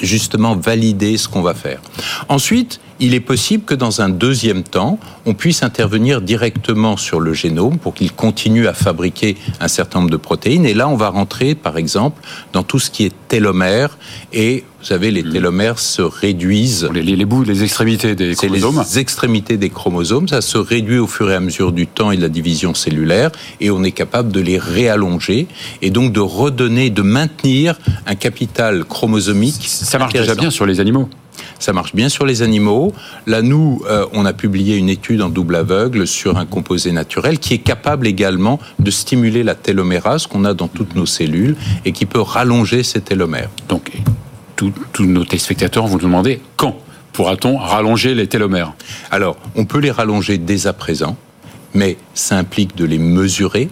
justement 0.00 0.54
valider 0.54 1.16
ce 1.18 1.28
qu'on 1.28 1.42
va 1.42 1.54
faire. 1.54 1.80
Ensuite, 2.28 2.80
il 3.00 3.14
est 3.14 3.20
possible 3.20 3.64
que 3.64 3.74
dans 3.74 4.00
un 4.00 4.08
deuxième 4.08 4.62
temps, 4.62 4.98
on 5.26 5.34
puisse 5.34 5.62
intervenir 5.62 6.20
directement 6.20 6.96
sur 6.96 7.20
le 7.20 7.32
génome 7.32 7.78
pour 7.78 7.94
qu'il 7.94 8.12
continue 8.12 8.66
à 8.66 8.74
fabriquer 8.74 9.36
un 9.60 9.68
certain 9.68 10.00
nombre 10.00 10.10
de 10.10 10.16
protéines. 10.16 10.64
Et 10.66 10.74
là, 10.74 10.88
on 10.88 10.96
va 10.96 11.08
rentrer, 11.08 11.54
par 11.54 11.76
exemple, 11.76 12.22
dans 12.52 12.62
tout 12.62 12.78
ce 12.78 12.90
qui 12.90 13.04
est 13.04 13.12
télomère. 13.28 13.98
Et 14.32 14.64
vous 14.80 14.86
savez, 14.86 15.10
les 15.10 15.22
mmh. 15.22 15.32
télomères 15.32 15.78
se 15.78 16.02
réduisent. 16.02 16.88
Les, 16.92 17.24
bouts, 17.24 17.42
les 17.42 17.64
extrémités 17.64 18.14
des 18.14 18.34
chromosomes. 18.34 18.84
Les 18.86 18.98
extrémités 18.98 19.56
des 19.56 19.70
chromosomes, 19.70 20.28
ça 20.28 20.40
se 20.40 20.58
réduit 20.58 20.98
au 20.98 21.06
fur 21.06 21.30
et 21.30 21.34
à 21.34 21.40
mesure 21.40 21.72
du 21.72 21.86
temps 21.86 22.10
et 22.10 22.16
de 22.16 22.22
la 22.22 22.28
division 22.28 22.74
cellulaire. 22.74 23.30
Et 23.60 23.70
on 23.70 23.82
est 23.82 23.92
capable 23.92 24.30
de 24.30 24.40
les 24.40 24.58
réallonger 24.58 25.46
et 25.82 25.90
donc 25.90 26.12
de 26.12 26.20
redonner, 26.20 26.90
de 26.90 27.02
maintenir 27.02 27.78
un 28.06 28.14
capital 28.14 28.84
chromosomique. 28.84 29.66
Ça 29.66 29.98
marche 29.98 30.12
déjà 30.12 30.34
bien 30.34 30.50
sur 30.50 30.66
les 30.66 30.80
animaux. 30.80 31.08
Ça 31.58 31.72
marche 31.72 31.94
bien 31.94 32.08
sur 32.08 32.26
les 32.26 32.42
animaux. 32.42 32.92
Là, 33.26 33.42
nous, 33.42 33.82
euh, 33.88 34.06
on 34.12 34.24
a 34.24 34.32
publié 34.32 34.76
une 34.76 34.88
étude 34.88 35.22
en 35.22 35.28
double 35.28 35.56
aveugle 35.56 36.06
sur 36.06 36.36
un 36.36 36.46
composé 36.46 36.92
naturel 36.92 37.38
qui 37.38 37.54
est 37.54 37.58
capable 37.58 38.06
également 38.06 38.58
de 38.78 38.90
stimuler 38.90 39.42
la 39.42 39.54
télomérase 39.54 40.26
qu'on 40.26 40.44
a 40.44 40.54
dans 40.54 40.68
toutes 40.68 40.94
nos 40.94 41.06
cellules 41.06 41.56
et 41.84 41.92
qui 41.92 42.06
peut 42.06 42.20
rallonger 42.20 42.82
ces 42.82 43.00
télomères. 43.00 43.50
Donc, 43.68 43.92
tous 44.56 44.72
nos 45.04 45.24
téléspectateurs 45.24 45.86
vont 45.86 45.96
nous 45.96 46.02
demander 46.02 46.40
quand 46.56 46.76
pourra-t-on 47.12 47.56
rallonger 47.56 48.14
les 48.14 48.26
télomères? 48.26 48.72
Alors, 49.10 49.36
on 49.56 49.64
peut 49.64 49.78
les 49.78 49.90
rallonger 49.90 50.38
dès 50.38 50.66
à 50.66 50.72
présent 50.72 51.16
mais 51.74 51.96
ça 52.14 52.36
implique 52.36 52.76
de 52.76 52.84
les 52.84 52.98
mesurer 52.98 53.68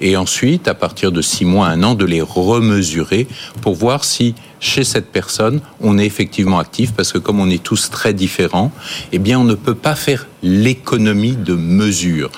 et 0.00 0.16
ensuite, 0.16 0.68
à 0.68 0.74
partir 0.74 1.12
de 1.12 1.22
six 1.22 1.44
mois, 1.44 1.68
un 1.68 1.82
an, 1.82 1.94
de 1.94 2.04
les 2.04 2.20
remesurer 2.20 3.26
pour 3.62 3.74
voir 3.74 4.04
si 4.04 4.34
chez 4.60 4.84
cette 4.84 5.10
personne, 5.10 5.60
on 5.80 5.98
est 5.98 6.06
effectivement 6.06 6.58
actif, 6.58 6.92
parce 6.92 7.12
que 7.12 7.18
comme 7.18 7.40
on 7.40 7.48
est 7.48 7.62
tous 7.62 7.90
très 7.90 8.12
différents, 8.12 8.72
eh 9.12 9.18
bien, 9.18 9.38
on 9.38 9.44
ne 9.44 9.54
peut 9.54 9.74
pas 9.74 9.94
faire 9.94 10.26
l'économie 10.42 11.36
de 11.36 11.54
mesure. 11.54 12.30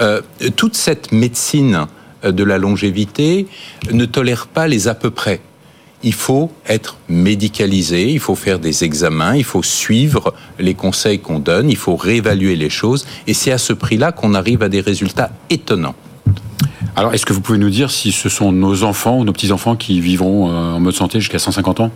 Euh, 0.00 0.20
toute 0.56 0.76
cette 0.76 1.12
médecine 1.12 1.86
de 2.22 2.44
la 2.44 2.58
longévité 2.58 3.46
ne 3.92 4.04
tolère 4.06 4.46
pas 4.46 4.66
les 4.66 4.88
à 4.88 4.94
peu 4.94 5.10
près 5.10 5.40
il 6.04 6.12
faut 6.12 6.52
être 6.68 6.98
médicalisé, 7.08 8.10
il 8.10 8.20
faut 8.20 8.34
faire 8.34 8.58
des 8.58 8.84
examens, 8.84 9.34
il 9.34 9.42
faut 9.42 9.62
suivre 9.62 10.34
les 10.58 10.74
conseils 10.74 11.18
qu'on 11.18 11.38
donne, 11.38 11.70
il 11.70 11.76
faut 11.76 11.96
réévaluer 11.96 12.56
les 12.56 12.68
choses, 12.68 13.06
et 13.26 13.32
c'est 13.32 13.50
à 13.50 13.58
ce 13.58 13.72
prix-là 13.72 14.12
qu'on 14.12 14.34
arrive 14.34 14.62
à 14.62 14.68
des 14.68 14.82
résultats 14.82 15.30
étonnants. 15.48 15.94
Alors, 16.94 17.14
est-ce 17.14 17.26
que 17.26 17.32
vous 17.32 17.40
pouvez 17.40 17.58
nous 17.58 17.70
dire 17.70 17.90
si 17.90 18.12
ce 18.12 18.28
sont 18.28 18.52
nos 18.52 18.84
enfants 18.84 19.18
ou 19.18 19.24
nos 19.24 19.32
petits-enfants 19.32 19.74
qui 19.74 20.00
vivront 20.00 20.50
euh, 20.50 20.74
en 20.74 20.80
mode 20.80 20.94
santé 20.94 21.18
jusqu'à 21.18 21.40
150 21.40 21.80
ans? 21.80 21.90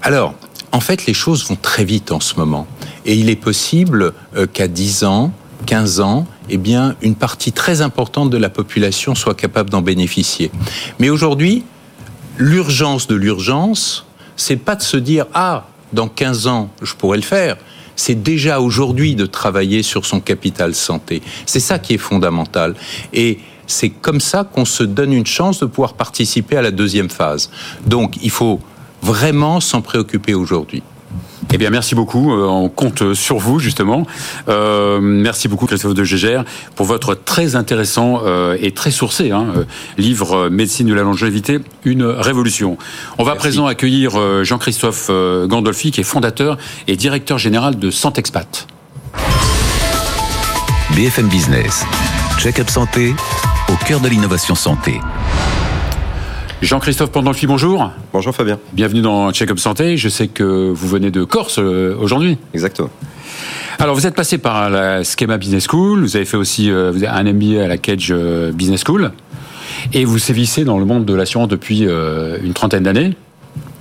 Alors, 0.00 0.34
en 0.72 0.80
fait, 0.80 1.04
les 1.06 1.12
choses 1.12 1.46
vont 1.46 1.58
très 1.60 1.84
vite 1.84 2.12
en 2.12 2.20
ce 2.20 2.36
moment. 2.36 2.66
Et 3.04 3.14
il 3.16 3.28
est 3.28 3.36
possible 3.36 4.12
euh, 4.36 4.46
qu'à 4.46 4.68
10 4.68 5.04
ans, 5.04 5.32
15 5.66 6.00
ans, 6.00 6.26
eh 6.48 6.56
bien, 6.56 6.94
une 7.02 7.16
partie 7.16 7.52
très 7.52 7.82
importante 7.82 8.30
de 8.30 8.38
la 8.38 8.48
population 8.48 9.14
soit 9.14 9.34
capable 9.34 9.70
d'en 9.70 9.82
bénéficier. 9.82 10.50
Mais 10.98 11.10
aujourd'hui, 11.10 11.64
l'urgence 12.38 13.06
de 13.06 13.14
l'urgence, 13.14 14.06
c'est 14.36 14.56
pas 14.56 14.76
de 14.76 14.82
se 14.82 14.96
dire 14.96 15.26
ah 15.34 15.66
dans 15.92 16.08
15 16.08 16.46
ans 16.46 16.70
je 16.82 16.94
pourrais 16.94 17.18
le 17.18 17.22
faire. 17.22 17.56
C'est 17.96 18.22
déjà 18.22 18.60
aujourd'hui 18.60 19.16
de 19.16 19.26
travailler 19.26 19.82
sur 19.82 20.06
son 20.06 20.20
capital 20.20 20.74
santé. 20.74 21.20
C'est 21.46 21.60
ça 21.60 21.80
qui 21.80 21.94
est 21.94 21.98
fondamental. 21.98 22.76
Et 23.12 23.40
c'est 23.66 23.90
comme 23.90 24.20
ça 24.20 24.44
qu'on 24.44 24.64
se 24.64 24.84
donne 24.84 25.12
une 25.12 25.26
chance 25.26 25.58
de 25.58 25.66
pouvoir 25.66 25.94
participer 25.94 26.56
à 26.56 26.62
la 26.62 26.70
deuxième 26.70 27.10
phase. 27.10 27.50
Donc 27.86 28.14
il 28.22 28.30
faut 28.30 28.60
vraiment 29.02 29.60
s'en 29.60 29.82
préoccuper 29.82 30.34
aujourd'hui. 30.34 30.82
Eh 31.52 31.56
bien, 31.56 31.70
merci 31.70 31.94
beaucoup. 31.94 32.32
Euh, 32.32 32.46
on 32.46 32.68
compte 32.68 33.14
sur 33.14 33.38
vous, 33.38 33.58
justement. 33.58 34.06
Euh, 34.48 34.98
merci 35.00 35.48
beaucoup, 35.48 35.66
Christophe 35.66 35.94
de 35.94 36.04
Gégère, 36.04 36.44
pour 36.74 36.86
votre 36.86 37.14
très 37.14 37.56
intéressant 37.56 38.20
euh, 38.24 38.56
et 38.60 38.72
très 38.72 38.90
sourcé 38.90 39.30
hein, 39.30 39.46
livre 39.96 40.48
Médecine 40.50 40.88
de 40.88 40.94
la 40.94 41.02
longévité, 41.02 41.60
une 41.84 42.04
révolution. 42.04 42.76
On 43.16 43.24
va 43.24 43.32
à 43.32 43.36
présent 43.36 43.66
accueillir 43.66 44.44
Jean-Christophe 44.44 45.10
Gandolfi, 45.46 45.90
qui 45.90 46.00
est 46.00 46.04
fondateur 46.04 46.58
et 46.86 46.96
directeur 46.96 47.38
général 47.38 47.78
de 47.78 47.90
Santexpat. 47.90 48.66
BFM 50.94 51.28
Business, 51.28 51.84
check-up 52.38 52.68
santé, 52.68 53.14
au 53.68 53.84
cœur 53.86 54.00
de 54.00 54.08
l'innovation 54.08 54.54
santé. 54.54 55.00
Jean-Christophe 56.60 57.12
Pandolfi, 57.12 57.46
bonjour. 57.46 57.92
Bonjour 58.12 58.34
Fabien. 58.34 58.58
Bienvenue 58.72 59.00
dans 59.00 59.30
Check-up 59.30 59.60
Santé. 59.60 59.96
Je 59.96 60.08
sais 60.08 60.26
que 60.26 60.72
vous 60.72 60.88
venez 60.88 61.12
de 61.12 61.22
Corse 61.22 61.60
euh, 61.60 61.96
aujourd'hui. 62.00 62.36
Exactement. 62.52 62.90
Alors, 63.78 63.94
vous 63.94 64.08
êtes 64.08 64.16
passé 64.16 64.38
par 64.38 64.68
la 64.68 65.04
Schema 65.04 65.38
Business 65.38 65.68
School. 65.68 66.00
Vous 66.00 66.16
avez 66.16 66.24
fait 66.24 66.36
aussi 66.36 66.68
euh, 66.68 66.92
un 67.08 67.22
MBA 67.22 67.62
à 67.62 67.68
la 67.68 67.78
Cage 67.78 68.08
euh, 68.10 68.50
Business 68.50 68.82
School. 68.84 69.12
Et 69.92 70.04
vous 70.04 70.18
sévissez 70.18 70.64
dans 70.64 70.78
le 70.78 70.84
monde 70.84 71.04
de 71.04 71.14
l'assurance 71.14 71.46
depuis 71.46 71.82
une 71.82 72.52
trentaine 72.54 72.82
d'années. 72.82 73.14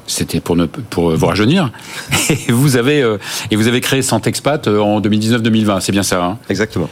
C'était 0.06 0.40
pour, 0.40 0.56
pour 0.92 1.16
vous 1.16 1.26
rajeunir. 1.26 1.72
Et 2.30 2.52
vous 2.52 2.78
avez, 2.78 3.04
et 3.50 3.56
vous 3.56 3.68
avez 3.68 3.82
créé 3.82 4.04
Santexpat 4.04 4.68
en 4.68 5.02
2019-2020. 5.02 5.80
C'est 5.82 5.92
bien 5.92 6.04
ça 6.04 6.24
hein? 6.24 6.38
Exactement. 6.50 6.88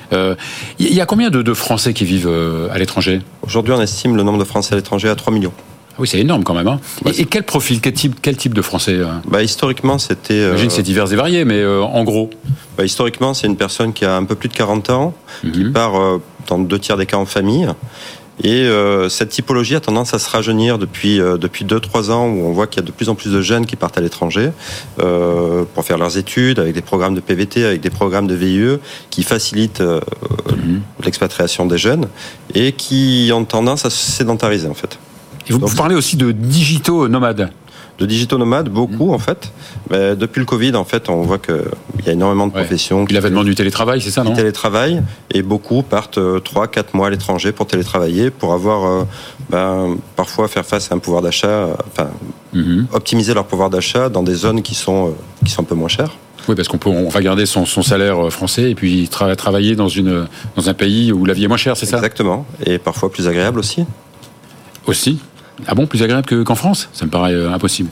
Il 0.80 0.94
y 0.94 1.02
a 1.02 1.06
combien 1.06 1.30
de, 1.30 1.44
de 1.44 1.54
Français 1.54 1.94
qui 1.94 2.06
vivent 2.06 2.32
à 2.72 2.78
l'étranger? 2.80 3.22
Aujourd'hui, 3.44 3.74
on 3.74 3.82
estime 3.82 4.16
le 4.16 4.24
nombre 4.24 4.40
de 4.40 4.44
Français 4.44 4.74
à 4.74 4.78
l'étranger 4.78 5.10
à 5.10 5.16
3 5.16 5.32
millions. 5.32 5.54
Ah 5.96 6.02
oui, 6.02 6.10
c'est 6.10 6.20
énorme 6.20 6.44
quand 6.44 6.54
même. 6.54 6.68
Hein. 6.68 6.80
et, 7.18 7.24
quel 7.24 7.44
profil, 7.44 7.80
quel 7.80 7.94
type, 7.94 8.18
quel 8.22 8.36
type 8.36 8.54
de 8.54 8.62
français 8.62 8.96
euh 8.96 9.06
bah, 9.28 9.42
Historiquement, 9.42 9.98
c'était. 9.98 10.42
J'imagine 10.42 10.70
c'est 10.70 10.84
divers 10.84 11.12
et 11.12 11.16
varié, 11.16 11.46
mais 11.46 11.62
euh, 11.62 11.82
en 11.82 12.04
gros. 12.04 12.30
Bah, 12.78 12.84
historiquement, 12.84 13.34
c'est 13.34 13.48
une 13.48 13.56
personne 13.56 13.94
qui 13.94 14.04
a 14.04 14.18
un 14.18 14.26
peu 14.26 14.36
plus 14.36 14.50
de 14.50 14.54
40 14.54 14.90
ans, 14.90 15.14
qui 15.42 15.64
mhm. 15.64 15.72
part 15.72 15.96
euh, 15.96 16.22
dans 16.48 16.60
deux 16.60 16.80
tiers 16.80 16.98
des 16.98 17.06
cas 17.06 17.18
en 17.18 17.26
famille. 17.26 17.68
Et 18.44 18.68
cette 19.08 19.30
typologie 19.30 19.76
a 19.76 19.80
tendance 19.80 20.14
à 20.14 20.20
se 20.20 20.30
rajeunir 20.30 20.78
depuis 20.78 21.20
depuis 21.20 21.64
deux 21.64 21.80
trois 21.80 22.12
ans 22.12 22.28
où 22.28 22.42
on 22.46 22.52
voit 22.52 22.68
qu'il 22.68 22.82
y 22.82 22.84
a 22.84 22.86
de 22.86 22.92
plus 22.92 23.08
en 23.08 23.16
plus 23.16 23.32
de 23.32 23.40
jeunes 23.42 23.66
qui 23.66 23.78
partent 23.78 23.98
à 23.98 24.02
l'étranger 24.02 24.52
pour 24.98 25.86
faire 25.86 25.98
leurs 25.98 26.18
études 26.18 26.60
avec 26.60 26.74
des 26.74 26.82
programmes 26.82 27.16
de 27.16 27.22
PVT, 27.22 27.64
avec 27.64 27.80
des 27.80 27.90
programmes 27.90 28.28
de 28.28 28.36
VIE 28.36 28.78
qui 29.10 29.24
facilitent 29.24 29.80
mhm. 29.80 30.82
l'expatriation 31.06 31.66
des 31.66 31.78
jeunes 31.78 32.10
et 32.54 32.74
qui 32.74 33.32
ont 33.34 33.46
tendance 33.46 33.86
à 33.86 33.90
se 33.90 34.12
sédentariser 34.12 34.68
en 34.68 34.74
fait. 34.74 35.00
Et 35.48 35.54
vous, 35.54 35.60
parlez 35.76 35.96
aussi 35.96 36.18
de 36.18 36.32
digitaux 36.32 37.08
nomades 37.08 37.52
de 37.98 38.06
digitaux 38.06 38.38
nomades, 38.38 38.70
beaucoup 38.70 39.14
en 39.14 39.20
fait. 39.20 39.52
Mais 39.90 40.16
depuis 40.16 40.40
le 40.40 40.46
Covid, 40.46 40.76
en 40.76 40.84
fait, 40.84 41.10
on 41.10 41.22
voit 41.22 41.38
qu'il 41.38 41.56
y 42.06 42.10
a 42.10 42.14
énormément 42.14 42.48
de 42.48 42.52
professions. 42.52 43.06
L'avènement 43.10 43.44
du 43.44 43.56
télétravail, 43.56 44.02
c'est 44.02 44.12
ça, 44.12 44.24
non? 44.24 44.32
Du 44.32 44.36
télétravail, 44.36 45.02
et 45.32 45.42
beaucoup 45.42 45.82
partent 45.82 46.18
3-4 46.18 46.20
euh, 46.20 46.84
mois 46.94 47.08
à 47.08 47.10
l'étranger 47.10 47.52
pour 47.52 47.68
télétravailler, 47.68 48.32
pour 48.32 48.54
avoir, 48.54 48.86
euh, 48.86 49.04
ben, 49.50 49.98
parfois 50.16 50.48
faire 50.48 50.66
face 50.66 50.92
à 50.92 50.96
un 50.96 51.00
pouvoir 51.00 51.22
d'achat, 51.22 51.70
enfin, 51.88 52.10
mhm. 52.54 52.88
optimiser 52.92 53.34
leur 53.34 53.46
pouvoir 53.46 53.70
d'achat 53.70 54.10
dans 54.10 54.24
des 54.24 54.36
zones 54.36 54.62
qui 54.62 54.76
sont, 54.76 55.10
euh, 55.10 55.12
qui 55.46 55.52
sont 55.52 55.62
un 55.62 55.66
peu 55.66 55.76
moins 55.76 55.88
chères. 55.88 56.12
Oui, 56.48 56.56
parce 56.56 56.68
qu'on 56.68 56.78
peut, 56.78 56.90
on 56.90 57.10
va 57.10 57.22
garder 57.22 57.48
son, 57.48 57.66
salaire 57.66 58.32
français 58.32 58.70
et 58.70 58.76
puis 58.76 59.10
travailler 59.10 59.76
dans, 59.76 59.88
une, 59.88 60.28
dans 60.56 60.70
un 60.70 60.74
pays 60.76 61.12
où 61.12 61.26
la 61.26 61.34
vie 61.34 61.46
est 61.46 61.48
moins 61.48 61.58
chère, 61.58 61.76
c'est 61.76 61.88
ça? 61.88 61.98
Exactement, 61.98 62.46
et 62.64 62.78
parfois 62.78 63.12
plus 63.12 63.28
agréable 63.28 63.58
aussi. 63.58 63.84
Aussi? 64.86 65.20
Ah 65.68 65.76
bon, 65.76 65.88
plus 65.88 66.04
agréable 66.04 66.44
qu'en 66.44 66.56
France? 66.56 66.90
Ça 66.94 67.06
me 67.06 67.12
paraît 67.12 67.34
euh, 67.34 67.52
impossible. 67.52 67.90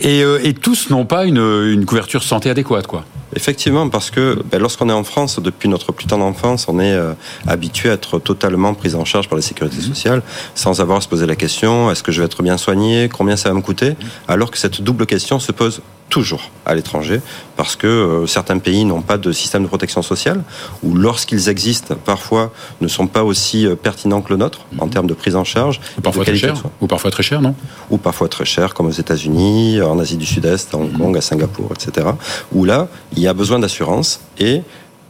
Et, 0.00 0.22
euh, 0.22 0.40
et 0.42 0.54
tous 0.54 0.90
n'ont 0.90 1.04
pas 1.04 1.26
une, 1.26 1.38
une, 1.38 1.84
couverture 1.84 2.22
santé 2.22 2.50
adéquate, 2.50 2.86
quoi? 2.86 3.04
Effectivement, 3.36 3.88
parce 3.88 4.10
que 4.10 4.38
ben, 4.50 4.60
lorsqu'on 4.60 4.88
est 4.88 4.92
en 4.94 5.04
France, 5.04 5.40
depuis 5.40 5.68
notre 5.68 5.92
plus 5.92 6.06
tendre 6.06 6.24
enfance, 6.24 6.66
on 6.68 6.78
est 6.78 6.92
euh, 6.92 7.12
habitué 7.46 7.90
à 7.90 7.94
être 7.94 8.18
totalement 8.18 8.74
pris 8.74 8.94
en 8.94 9.04
charge 9.04 9.28
par 9.28 9.36
la 9.36 9.42
sécurité 9.42 9.76
mhm. 9.76 9.82
sociale, 9.82 10.22
sans 10.54 10.80
avoir 10.80 10.98
à 10.98 11.00
se 11.00 11.08
poser 11.08 11.26
la 11.26 11.36
question 11.36 11.90
est-ce 11.90 12.02
que 12.02 12.12
je 12.12 12.20
vais 12.20 12.26
être 12.26 12.42
bien 12.42 12.56
soigné? 12.56 13.08
Combien 13.08 13.36
ça 13.36 13.48
va 13.48 13.54
me 13.54 13.60
coûter? 13.60 13.96
Alors 14.28 14.50
que 14.50 14.58
cette 14.58 14.80
double 14.82 15.06
question 15.06 15.38
se 15.40 15.52
pose 15.52 15.82
toujours 16.14 16.52
à 16.64 16.76
l'étranger, 16.76 17.20
parce 17.56 17.74
que 17.74 17.88
euh, 17.88 18.26
certains 18.28 18.58
pays 18.58 18.84
n'ont 18.84 19.02
pas 19.02 19.18
de 19.18 19.32
système 19.32 19.64
de 19.64 19.66
protection 19.66 20.00
sociale, 20.00 20.44
ou 20.84 20.94
lorsqu'ils 20.94 21.48
existent, 21.48 21.96
parfois 22.04 22.52
ne 22.80 22.86
sont 22.86 23.08
pas 23.08 23.24
aussi 23.24 23.66
euh, 23.66 23.74
pertinents 23.74 24.22
que 24.22 24.30
le 24.30 24.36
nôtre 24.36 24.60
en 24.78 24.86
termes 24.86 25.08
de 25.08 25.14
prise 25.14 25.34
en 25.34 25.42
charge. 25.42 25.80
Ou 25.98 26.02
parfois 26.02 26.24
très 26.24 26.36
cher, 26.36 26.54
ou 26.80 26.86
parfois 26.86 27.10
très 27.10 27.24
cher, 27.24 27.42
non? 27.42 27.56
Ou 27.90 27.98
parfois 27.98 28.28
très 28.28 28.44
cher, 28.44 28.74
comme 28.74 28.86
aux 28.86 28.98
États-Unis, 29.04 29.82
en 29.82 29.98
Asie 29.98 30.16
du 30.16 30.24
Sud-Est, 30.24 30.72
à 30.72 30.76
Hong 30.76 30.92
mhm. 30.92 30.98
Kong, 30.98 31.16
à 31.16 31.20
Singapour, 31.20 31.72
etc. 31.72 32.06
Où 32.52 32.64
là, 32.64 32.86
il 33.16 33.20
y 33.20 33.26
a 33.26 33.34
besoin 33.34 33.58
d'assurance 33.58 34.20
et 34.38 34.62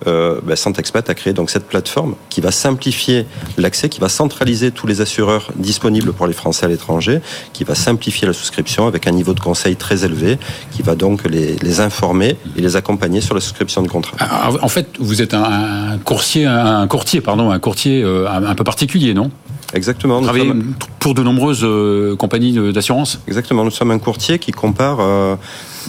euh, 0.06 0.40
bah, 0.42 0.56
Santexpat 0.56 1.08
a 1.08 1.14
créé 1.14 1.32
donc 1.32 1.50
cette 1.50 1.66
plateforme 1.66 2.14
qui 2.30 2.40
va 2.40 2.50
simplifier 2.50 3.26
l'accès, 3.56 3.88
qui 3.88 4.00
va 4.00 4.08
centraliser 4.08 4.70
tous 4.70 4.86
les 4.86 5.00
assureurs 5.00 5.50
disponibles 5.56 6.12
pour 6.12 6.26
les 6.26 6.32
Français 6.32 6.66
à 6.66 6.68
l'étranger, 6.68 7.20
qui 7.52 7.64
va 7.64 7.74
simplifier 7.74 8.26
la 8.26 8.32
souscription 8.32 8.86
avec 8.86 9.06
un 9.06 9.12
niveau 9.12 9.34
de 9.34 9.40
conseil 9.40 9.76
très 9.76 10.04
élevé, 10.04 10.38
qui 10.72 10.82
va 10.82 10.94
donc 10.94 11.24
les, 11.24 11.80
informer 11.80 12.36
et 12.56 12.60
les 12.60 12.76
accompagner 12.76 13.20
sur 13.20 13.34
la 13.34 13.40
souscription 13.40 13.82
du 13.82 13.88
contrat. 13.88 14.16
Ah, 14.20 14.50
en 14.62 14.68
fait, 14.68 14.88
vous 15.00 15.22
êtes 15.22 15.34
un, 15.34 15.98
courtier, 16.04 16.46
un 16.46 16.86
courtier, 16.86 17.20
pardon, 17.20 17.50
un 17.50 17.58
courtier 17.58 18.02
euh, 18.02 18.28
un 18.28 18.54
peu 18.54 18.64
particulier, 18.64 19.12
non? 19.12 19.30
Exactement. 19.72 20.20
Nous 20.20 20.28
sommes... 20.28 20.74
pour 21.00 21.14
de 21.14 21.22
nombreuses 21.22 21.64
euh, 21.64 22.14
compagnies 22.14 22.72
d'assurance? 22.72 23.20
Exactement. 23.26 23.64
Nous 23.64 23.72
sommes 23.72 23.90
un 23.90 23.98
courtier 23.98 24.38
qui 24.38 24.52
compare 24.52 24.98
25 24.98 25.38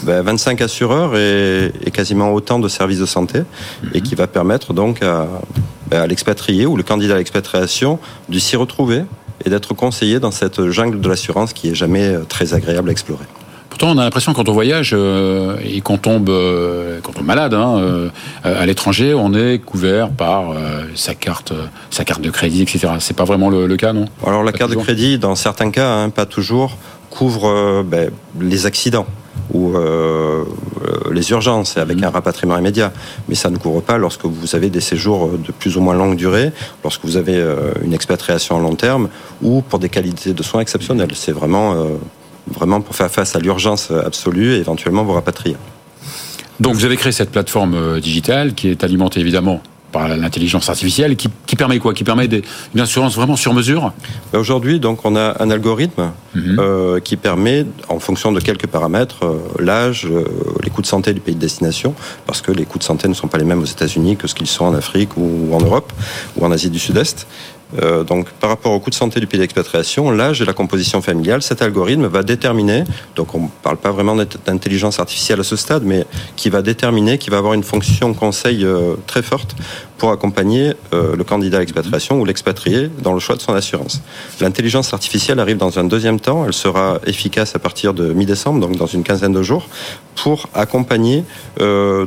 ben, 0.03 0.25
assureurs 0.59 1.15
et, 1.15 1.71
quasiment 1.93 2.33
autant 2.33 2.59
de 2.59 2.67
services 2.67 2.99
de 2.99 3.05
santé 3.05 3.41
et 3.93 4.01
qui 4.01 4.15
va 4.15 4.27
permettre 4.27 4.73
donc 4.73 5.01
à, 5.01 5.27
ben, 5.87 6.01
à 6.01 6.07
l'expatrié 6.07 6.65
ou 6.65 6.77
le 6.77 6.83
candidat 6.83 7.15
à 7.15 7.17
l'expatriation 7.17 7.99
de 8.29 8.39
s'y 8.39 8.55
retrouver 8.55 9.03
et 9.45 9.49
d'être 9.49 9.73
conseillé 9.73 10.19
dans 10.19 10.31
cette 10.31 10.69
jungle 10.69 11.01
de 11.01 11.09
l'assurance 11.09 11.53
qui 11.53 11.69
est 11.69 11.75
jamais 11.75 12.07
euh, 12.07 12.23
très 12.27 12.53
agréable 12.53 12.89
à 12.89 12.91
explorer. 12.91 13.25
Pourtant, 13.69 13.89
on 13.89 13.97
a 13.97 14.03
l'impression 14.03 14.33
quand 14.33 14.47
on 14.47 14.53
voyage 14.53 14.91
euh, 14.93 15.57
et 15.61 15.81
qu'on 15.81 15.97
tombe, 15.97 16.29
euh, 16.29 16.99
quand 17.03 17.11
on 17.17 17.21
est 17.21 17.25
malade 17.25 17.53
hein, 17.53 18.09
à 18.45 18.65
l'étranger, 18.65 19.13
on 19.13 19.33
est 19.33 19.59
couvert 19.59 20.11
par 20.11 20.53
sa 20.95 21.13
carte, 21.13 21.51
sa 21.89 22.05
carte 22.05 22.21
de 22.21 22.29
crédit, 22.29 22.61
etc. 22.61 22.87
C'est 22.99 23.17
pas 23.17 23.25
vraiment 23.25 23.49
le, 23.49 23.75
cas, 23.75 23.91
non? 23.91 24.05
Alors 24.25 24.43
la 24.43 24.53
carte 24.53 24.71
de 24.71 24.77
crédit, 24.77 25.17
dans 25.17 25.35
certains 25.35 25.71
cas, 25.71 25.91
hein, 25.91 26.09
pas 26.09 26.25
toujours, 26.25 26.77
couvre 27.09 27.83
ben, 27.83 28.11
les 28.39 28.65
accidents 28.65 29.07
ou 29.53 29.75
euh, 29.75 30.43
les 31.11 31.31
urgences 31.31 31.77
avec 31.77 32.01
un 32.03 32.09
rapatriement 32.09 32.57
immédiat. 32.57 32.91
Mais 33.29 33.35
ça 33.35 33.49
ne 33.49 33.57
couvre 33.57 33.81
pas 33.81 33.97
lorsque 33.97 34.25
vous 34.25 34.55
avez 34.55 34.69
des 34.69 34.81
séjours 34.81 35.29
de 35.29 35.51
plus 35.51 35.77
ou 35.77 35.81
moins 35.81 35.93
longue 35.93 36.15
durée, 36.15 36.51
lorsque 36.83 37.05
vous 37.05 37.17
avez 37.17 37.37
euh, 37.37 37.71
une 37.83 37.93
expatriation 37.93 38.57
à 38.57 38.59
long 38.59 38.75
terme 38.75 39.09
ou 39.41 39.61
pour 39.61 39.79
des 39.79 39.89
qualités 39.89 40.33
de 40.33 40.43
soins 40.43 40.61
exceptionnelles. 40.61 41.11
C'est 41.13 41.31
vraiment, 41.31 41.73
euh, 41.73 41.85
vraiment 42.47 42.81
pour 42.81 42.95
faire 42.95 43.11
face 43.11 43.35
à 43.35 43.39
l'urgence 43.39 43.91
absolue 43.91 44.53
et 44.53 44.57
éventuellement 44.57 45.03
vous 45.03 45.13
rapatrier. 45.13 45.57
Donc 46.59 46.75
vous 46.75 46.85
avez 46.85 46.95
créé 46.95 47.11
cette 47.11 47.31
plateforme 47.31 47.99
digitale 47.99 48.53
qui 48.53 48.69
est 48.69 48.83
alimentée 48.83 49.19
évidemment 49.19 49.61
par 49.95 50.09
l'intelligence 50.09 50.67
artificielle, 50.69 51.15
qui, 51.15 51.55
permet 51.55 51.79
quoi? 51.79 51.93
Qui 51.93 52.03
permet 52.03 52.27
une 52.73 52.81
assurance 52.81 53.15
vraiment 53.15 53.37
sur 53.37 53.53
mesure? 53.53 53.93
Bah, 54.33 54.39
Aujourd'hui, 54.39 54.81
donc, 54.81 55.05
on 55.05 55.15
a 55.15 55.41
un 55.41 55.49
algorithme 55.49 56.11
mhm. 56.35 56.57
euh, 56.59 56.99
qui 56.99 57.15
permet, 57.15 57.65
en 57.87 57.99
fonction 57.99 58.33
de 58.33 58.41
quelques 58.41 58.67
paramètres, 58.67 59.23
euh, 59.23 59.37
l'âge, 59.57 60.05
euh, 60.05 60.25
les 60.61 60.69
coûts 60.69 60.81
de 60.81 60.87
santé 60.87 61.13
du 61.13 61.21
pays 61.21 61.35
de 61.35 61.39
destination, 61.39 61.95
parce 62.27 62.41
que 62.41 62.51
les 62.51 62.65
coûts 62.65 62.77
de 62.77 62.83
santé 62.83 63.07
ne 63.07 63.13
sont 63.13 63.29
pas 63.29 63.37
les 63.37 63.45
mêmes 63.45 63.61
aux 63.61 63.71
États-Unis 63.77 64.17
que 64.17 64.27
ce 64.27 64.35
qu'ils 64.35 64.47
sont 64.47 64.65
en 64.65 64.73
Afrique 64.73 65.15
ou 65.15 65.55
en 65.55 65.61
Europe 65.61 65.93
ou 66.35 66.45
en 66.45 66.51
Asie 66.51 66.69
du 66.69 66.79
Sud-Est. 66.79 67.25
Euh, 67.81 68.03
donc, 68.03 68.29
par 68.29 68.49
rapport 68.49 68.71
au 68.71 68.79
coût 68.79 68.89
de 68.89 68.95
santé 68.95 69.19
du 69.19 69.27
pays 69.27 69.39
d'expatriation, 69.39 70.11
l'âge 70.11 70.41
et 70.41 70.45
la 70.45 70.53
composition 70.53 71.01
familiale, 71.01 71.41
cet 71.41 71.61
algorithme 71.61 72.07
va 72.07 72.23
déterminer, 72.23 72.83
donc 73.15 73.33
on 73.35 73.43
ne 73.43 73.47
parle 73.63 73.77
pas 73.77 73.91
vraiment 73.91 74.15
d'intelligence 74.15 74.99
artificielle 74.99 75.39
à 75.39 75.43
ce 75.43 75.55
stade, 75.55 75.83
mais 75.83 76.05
qui 76.35 76.49
va 76.49 76.61
déterminer, 76.61 77.17
qui 77.17 77.29
va 77.29 77.37
avoir 77.37 77.53
une 77.53 77.63
fonction 77.63 78.13
conseil 78.13 78.63
euh, 78.63 78.95
très 79.07 79.21
forte 79.21 79.55
pour 79.97 80.11
accompagner 80.11 80.73
euh, 80.93 81.15
le 81.15 81.23
candidat 81.23 81.57
à 81.57 81.59
l'expatriation 81.61 82.19
ou 82.19 82.25
l'expatrié 82.25 82.89
dans 83.01 83.13
le 83.13 83.19
choix 83.19 83.35
de 83.35 83.41
son 83.41 83.53
assurance. 83.53 84.01
L'intelligence 84.41 84.93
artificielle 84.93 85.39
arrive 85.39 85.57
dans 85.57 85.79
un 85.79 85.85
deuxième 85.85 86.19
temps, 86.19 86.45
elle 86.45 86.53
sera 86.53 86.99
efficace 87.05 87.55
à 87.55 87.59
partir 87.59 87.93
de 87.93 88.13
mi-décembre, 88.13 88.59
donc 88.59 88.77
dans 88.77 88.85
une 88.85 89.03
quinzaine 89.03 89.33
de 89.33 89.41
jours, 89.41 89.67
pour 90.15 90.49
accompagner 90.53 91.23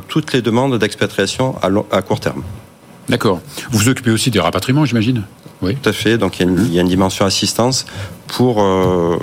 toutes 0.07 0.33
les 0.33 0.41
demandes 0.41 0.77
d'expatriation 0.77 1.55
à 1.91 2.01
court 2.01 2.19
terme. 2.19 2.43
D'accord. 3.09 3.41
Vous 3.71 3.79
vous 3.79 3.89
occupez 3.89 4.11
aussi 4.11 4.29
des 4.29 4.39
rapatriements, 4.39 4.85
j'imagine? 4.85 5.23
Oui. 5.61 5.75
Tout 5.75 5.89
à 5.89 5.93
fait. 5.93 6.17
Donc 6.17 6.39
il 6.39 6.73
y 6.73 6.77
a 6.77 6.81
une, 6.81 6.87
dimension 6.87 7.25
assistance 7.25 7.85
pour, 8.27 8.61
euh, 8.61 9.17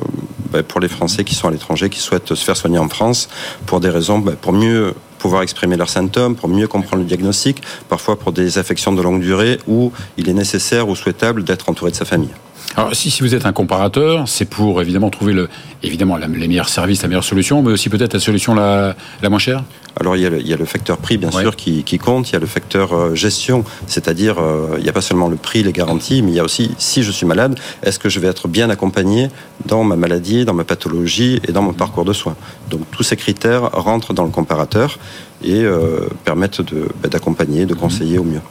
ben, 0.51 0.63
pour 0.63 0.81
les 0.81 0.89
Français 0.89 1.25
qui 1.25 1.35
sont 1.35 1.49
à 1.49 1.51
l'étranger, 1.51 1.89
qui 1.89 2.01
souhaitent 2.01 2.35
se 2.35 2.45
faire 2.45 2.57
soigner 2.57 2.79
en 2.79 2.89
France 2.89 3.29
pour 3.65 3.81
des 3.81 3.91
raisons, 3.91 4.19
ben, 4.19 4.37
pour 4.37 4.53
mieux 4.53 4.95
pouvoir 5.19 5.43
exprimer 5.43 5.77
leurs 5.77 5.89
symptômes, 5.89 6.37
pour 6.37 6.49
mieux 6.49 6.69
comprendre 6.69 7.03
le 7.03 7.09
diagnostic, 7.09 7.63
parfois 7.89 8.19
pour 8.19 8.33
des 8.33 8.59
affections 8.59 8.93
de 8.93 9.03
longue 9.03 9.21
durée 9.21 9.59
où 9.67 9.93
il 10.17 10.29
est 10.29 10.35
nécessaire 10.35 10.89
ou 10.89 10.95
souhaitable 10.95 11.43
d'être 11.43 11.69
entouré 11.69 11.91
de 11.91 11.97
sa 11.97 12.05
famille. 12.05 12.31
Alors, 12.75 12.95
si, 12.95 13.11
si 13.11 13.23
vous 13.23 13.35
êtes 13.35 13.47
un 13.47 13.53
comparateur, 13.53 14.29
c'est 14.29 14.45
pour 14.45 14.83
évidemment 14.83 15.09
trouver 15.09 15.33
le, 15.33 15.49
évidemment 15.83 16.17
les 16.17 16.49
meilleurs 16.49 16.69
services, 16.69 17.03
la 17.03 17.09
meilleure 17.09 17.25
solution, 17.25 17.63
mais 17.63 17.71
aussi 17.73 17.89
peut-être 17.89 18.13
la 18.13 18.21
solution 18.21 18.55
la, 18.55 18.97
la 19.23 19.31
moins 19.31 19.39
chère. 19.39 19.63
Alors 19.99 20.15
il 20.15 20.23
y, 20.23 20.27
a 20.27 20.31
le, 20.31 20.41
il 20.41 20.47
y, 20.47 20.53
a 20.53 20.59
le, 20.59 20.67
facteur 20.67 20.99
prix 20.99 21.17
bien 21.17 21.31
sûr 21.31 21.57
qui, 21.57 21.83
qui, 21.83 21.97
compte, 21.97 22.29
il 22.29 22.35
y 22.35 22.37
a 22.37 22.39
le 22.39 22.47
facteur 22.47 22.93
euh, 22.93 23.15
gestion, 23.15 23.65
c'est-à-dire 23.87 24.37
euh, 24.39 24.75
il 24.77 24.83
n'y 24.83 24.91
a 24.91 24.93
pas 24.93 25.01
seulement 25.01 25.29
le 25.29 25.37
prix, 25.37 25.63
les 25.63 25.73
garanties, 25.73 26.21
mais 26.21 26.33
il 26.33 26.35
y 26.35 26.41
a 26.41 26.45
aussi 26.45 26.73
si 26.77 27.03
je 27.03 27.11
suis 27.11 27.25
malade, 27.25 27.59
est-ce 27.83 27.99
que 27.99 28.11
je 28.11 28.21
vais 28.21 28.29
être 28.29 28.47
bien 28.47 28.69
accompagné 28.69 29.31
dans 29.65 29.85
ma 29.85 29.97
maladie, 29.97 30.45
dans 30.45 30.53
ma 30.53 30.65
pathologie 30.65 31.41
et 31.49 31.53
dans 31.53 31.63
mon 31.63 31.73
parcours 31.73 32.05
de 32.05 32.13
soins? 32.13 32.37
Donc 32.69 32.83
tous 32.91 33.05
ces 33.05 33.17
critères 33.17 33.71
rentrent 33.73 34.13
dans 34.13 34.25
le 34.25 34.31
comparateur 34.31 34.99
et 35.43 35.63
euh, 35.63 36.09
permettent 36.27 36.61
bah, 36.61 37.09
d'accompagner, 37.09 37.65
de, 37.65 37.73
de 37.73 37.75
conseiller 37.75 38.19
au 38.19 38.25
mieux. 38.25 38.43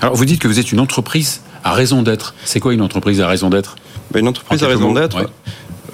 Alors 0.00 0.14
vous 0.14 0.24
dites 0.24 0.40
que 0.40 0.48
vous 0.48 0.58
êtes 0.58 0.72
une 0.72 0.80
entreprise 0.80 1.42
à 1.64 1.72
raison 1.72 2.02
d'être. 2.02 2.34
C'est 2.44 2.60
quoi 2.60 2.72
une 2.74 2.82
entreprise 2.82 3.20
à 3.20 3.26
raison 3.26 3.50
d'être? 3.50 3.76
Ben, 4.12 4.20
Une 4.20 4.28
entreprise 4.28 4.62
à 4.62 4.68
raison 4.68 4.92
d'être, 4.92 5.26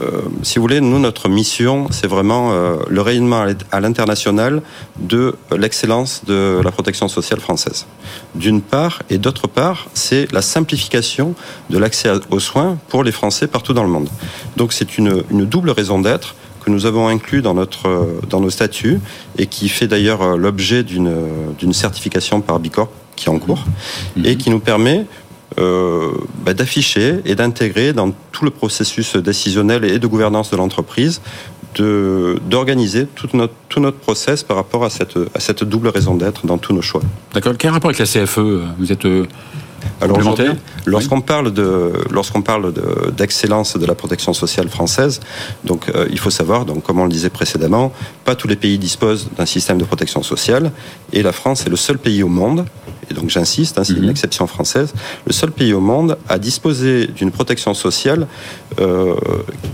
euh, 0.00 0.22
si 0.42 0.58
vous 0.58 0.62
voulez, 0.62 0.80
nous, 0.80 0.98
notre 0.98 1.28
mission, 1.28 1.88
c'est 1.90 2.06
vraiment 2.06 2.52
euh, 2.52 2.76
le 2.88 3.02
rayonnement 3.02 3.44
à 3.70 3.80
l'international 3.80 4.62
de 4.98 5.34
l'excellence 5.56 6.22
de 6.26 6.60
la 6.64 6.70
protection 6.70 7.08
sociale 7.08 7.40
française. 7.40 7.86
D'une 8.34 8.62
part, 8.62 9.02
et 9.10 9.18
d'autre 9.18 9.46
part, 9.46 9.88
c'est 9.94 10.30
la 10.32 10.42
simplification 10.42 11.34
de 11.68 11.78
l'accès 11.78 12.10
aux 12.30 12.40
soins 12.40 12.78
pour 12.88 13.04
les 13.04 13.12
Français 13.12 13.46
partout 13.46 13.74
dans 13.74 13.82
le 13.82 13.90
monde. 13.90 14.08
Donc 14.56 14.72
c'est 14.72 14.96
une, 14.96 15.22
une 15.30 15.44
double 15.44 15.70
raison 15.70 16.00
d'être 16.00 16.34
que 16.64 16.70
nous 16.70 16.86
avons 16.86 17.08
inclus 17.08 17.42
dans, 17.42 17.54
notre, 17.54 18.20
dans 18.28 18.40
nos 18.40 18.50
statuts 18.50 19.00
et 19.38 19.46
qui 19.46 19.68
fait 19.68 19.86
d'ailleurs 19.86 20.36
l'objet 20.36 20.82
d'une 20.82 21.72
certification 21.72 22.42
par 22.42 22.58
Bicorp 22.58 22.90
qui 23.16 23.26
est 23.26 23.32
en 23.32 23.38
cours 23.38 23.64
mmh. 24.16 24.26
et 24.26 24.36
qui 24.36 24.50
nous 24.50 24.60
permet 24.60 25.06
euh, 25.58 26.12
bah, 26.44 26.54
d'afficher 26.54 27.20
et 27.24 27.34
d'intégrer 27.34 27.92
dans 27.92 28.12
tout 28.32 28.44
le 28.44 28.50
processus 28.50 29.16
décisionnel 29.16 29.84
et 29.84 29.98
de 29.98 30.06
gouvernance 30.06 30.50
de 30.50 30.56
l'entreprise 30.56 31.20
d'organiser 31.74 33.06
tout 33.06 33.28
notre, 33.32 33.54
tout 33.68 33.78
notre 33.78 33.98
process 33.98 34.42
par 34.42 34.56
rapport 34.56 34.84
à 34.84 34.90
cette, 34.90 35.16
à 35.34 35.40
cette 35.40 35.62
double 35.62 35.88
raison 35.88 36.16
d'être 36.16 36.44
dans 36.44 36.58
tous 36.58 36.72
nos 36.72 36.82
choix. 36.82 37.00
D'accord. 37.32 37.54
Quel 37.56 37.70
rapport 37.70 37.90
avec 37.90 38.00
la 38.00 38.06
CFE 38.06 38.40
Vous 38.78 38.90
êtes 38.90 39.04
euh, 39.04 39.26
alors 40.00 40.18
lorsqu'on 40.86 41.20
parle 41.20 41.52
de 41.52 41.92
lorsqu'on 42.10 42.42
parle 42.42 42.72
d'excellence 43.16 43.76
de, 43.76 43.86
la 43.86 43.94
protection 43.94 44.32
sociale 44.32 44.68
française, 44.68 45.20
donc 45.64 45.88
euh, 45.88 46.06
il 46.10 46.18
faut 46.18 46.30
savoir, 46.30 46.64
donc 46.64 46.82
comme 46.82 47.00
on 47.00 47.04
le 47.04 47.10
disait 47.10 47.30
précédemment, 47.30 47.92
pas 48.24 48.34
tous 48.34 48.48
les 48.48 48.56
pays 48.56 48.78
disposent 48.78 49.30
d'un 49.36 49.46
système 49.46 49.78
de 49.78 49.84
protection 49.84 50.22
sociale, 50.22 50.72
et 51.12 51.22
la 51.22 51.32
France 51.32 51.66
est 51.66 51.70
le 51.70 51.76
seul 51.76 51.98
pays 51.98 52.22
au 52.22 52.28
monde, 52.28 52.66
et 53.10 53.14
donc 53.14 53.30
j'insiste, 53.30 53.78
hein, 53.78 53.84
c'est 53.84 53.94
une 53.94 54.04
mhm. 54.04 54.10
exception 54.10 54.46
française, 54.46 54.94
le 55.26 55.32
seul 55.32 55.50
pays 55.50 55.72
au 55.72 55.80
monde 55.80 56.16
à 56.28 56.38
disposer 56.38 57.06
d'une 57.06 57.30
protection 57.30 57.74
sociale 57.74 58.26
euh, 58.80 59.14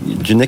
d'une 0.07 0.43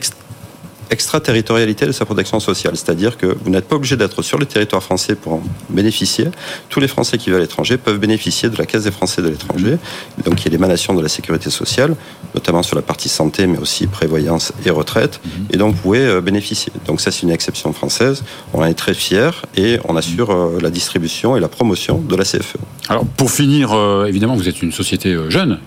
extraterritorialité 0.91 1.87
de 1.87 1.93
sa 1.93 2.05
protection 2.05 2.41
sociale. 2.41 2.77
C'est-à-dire 2.77 3.17
que 3.17 3.27
vous 3.27 3.51
n'êtes 3.51 3.67
pas 3.67 3.77
obligé 3.77 3.97
d'être 3.97 4.23
sur 4.23 4.39
le 4.39 4.47
territoire 4.47 4.83
français 4.83 5.15
pour 5.15 5.35
en 5.35 5.43
bénéficier. 5.71 6.29
Tous 6.69 6.81
les 6.81 6.89
Français 6.89 7.19
qui 7.19 7.27
vivent 7.27 7.37
à 7.37 7.41
l'étranger 7.41 7.77
peuvent 7.77 7.99
bénéficier 7.99 8.49
de 8.49 8.57
la 8.57 8.67
Caisse 8.67 8.85
des 8.85 8.91
Français 8.91 9.23
de 9.23 9.29
l'étranger, 9.29 9.79
donc 10.25 10.37
qui 10.37 10.49
est 10.49 10.51
l'émanation 10.51 10.95
de 10.95 11.03
la 11.03 11.09
sécurité 11.09 11.51
sociale, 11.51 11.95
notamment 12.35 12.63
sur 12.63 12.77
la 12.77 12.83
partie 12.83 13.09
santé, 13.09 13.47
mais 13.47 13.59
aussi 13.59 13.87
prévoyance 13.87 14.53
et 14.65 14.71
retraite. 14.71 15.21
Mhm. 15.25 15.47
Et 15.51 15.57
donc 15.57 15.75
vous 15.75 15.83
pouvez 15.83 16.01
euh, 16.01 16.21
bénéficier. 16.21 16.73
Donc 16.87 17.01
ça, 17.01 17.11
c'est 17.11 17.23
une 17.23 17.31
exception 17.31 17.73
française. 17.73 18.25
On 18.55 18.61
en 18.61 18.65
est 18.65 18.75
très 18.75 18.95
fiers 18.95 19.31
et 19.57 19.79
on 19.85 19.97
assure 19.97 20.31
euh, 20.31 20.59
la 20.61 20.71
distribution 20.71 21.37
et 21.37 21.41
la 21.41 21.49
promotion 21.49 21.99
de 21.99 22.17
la 22.17 22.25
CFE. 22.25 22.57
Alors 22.89 23.05
pour 23.05 23.31
finir, 23.31 23.73
euh, 23.73 24.07
évidemment, 24.07 24.37
vous 24.37 24.49
êtes 24.49 24.63
une 24.63 24.73
société 24.73 25.17
jeune, 25.29 25.59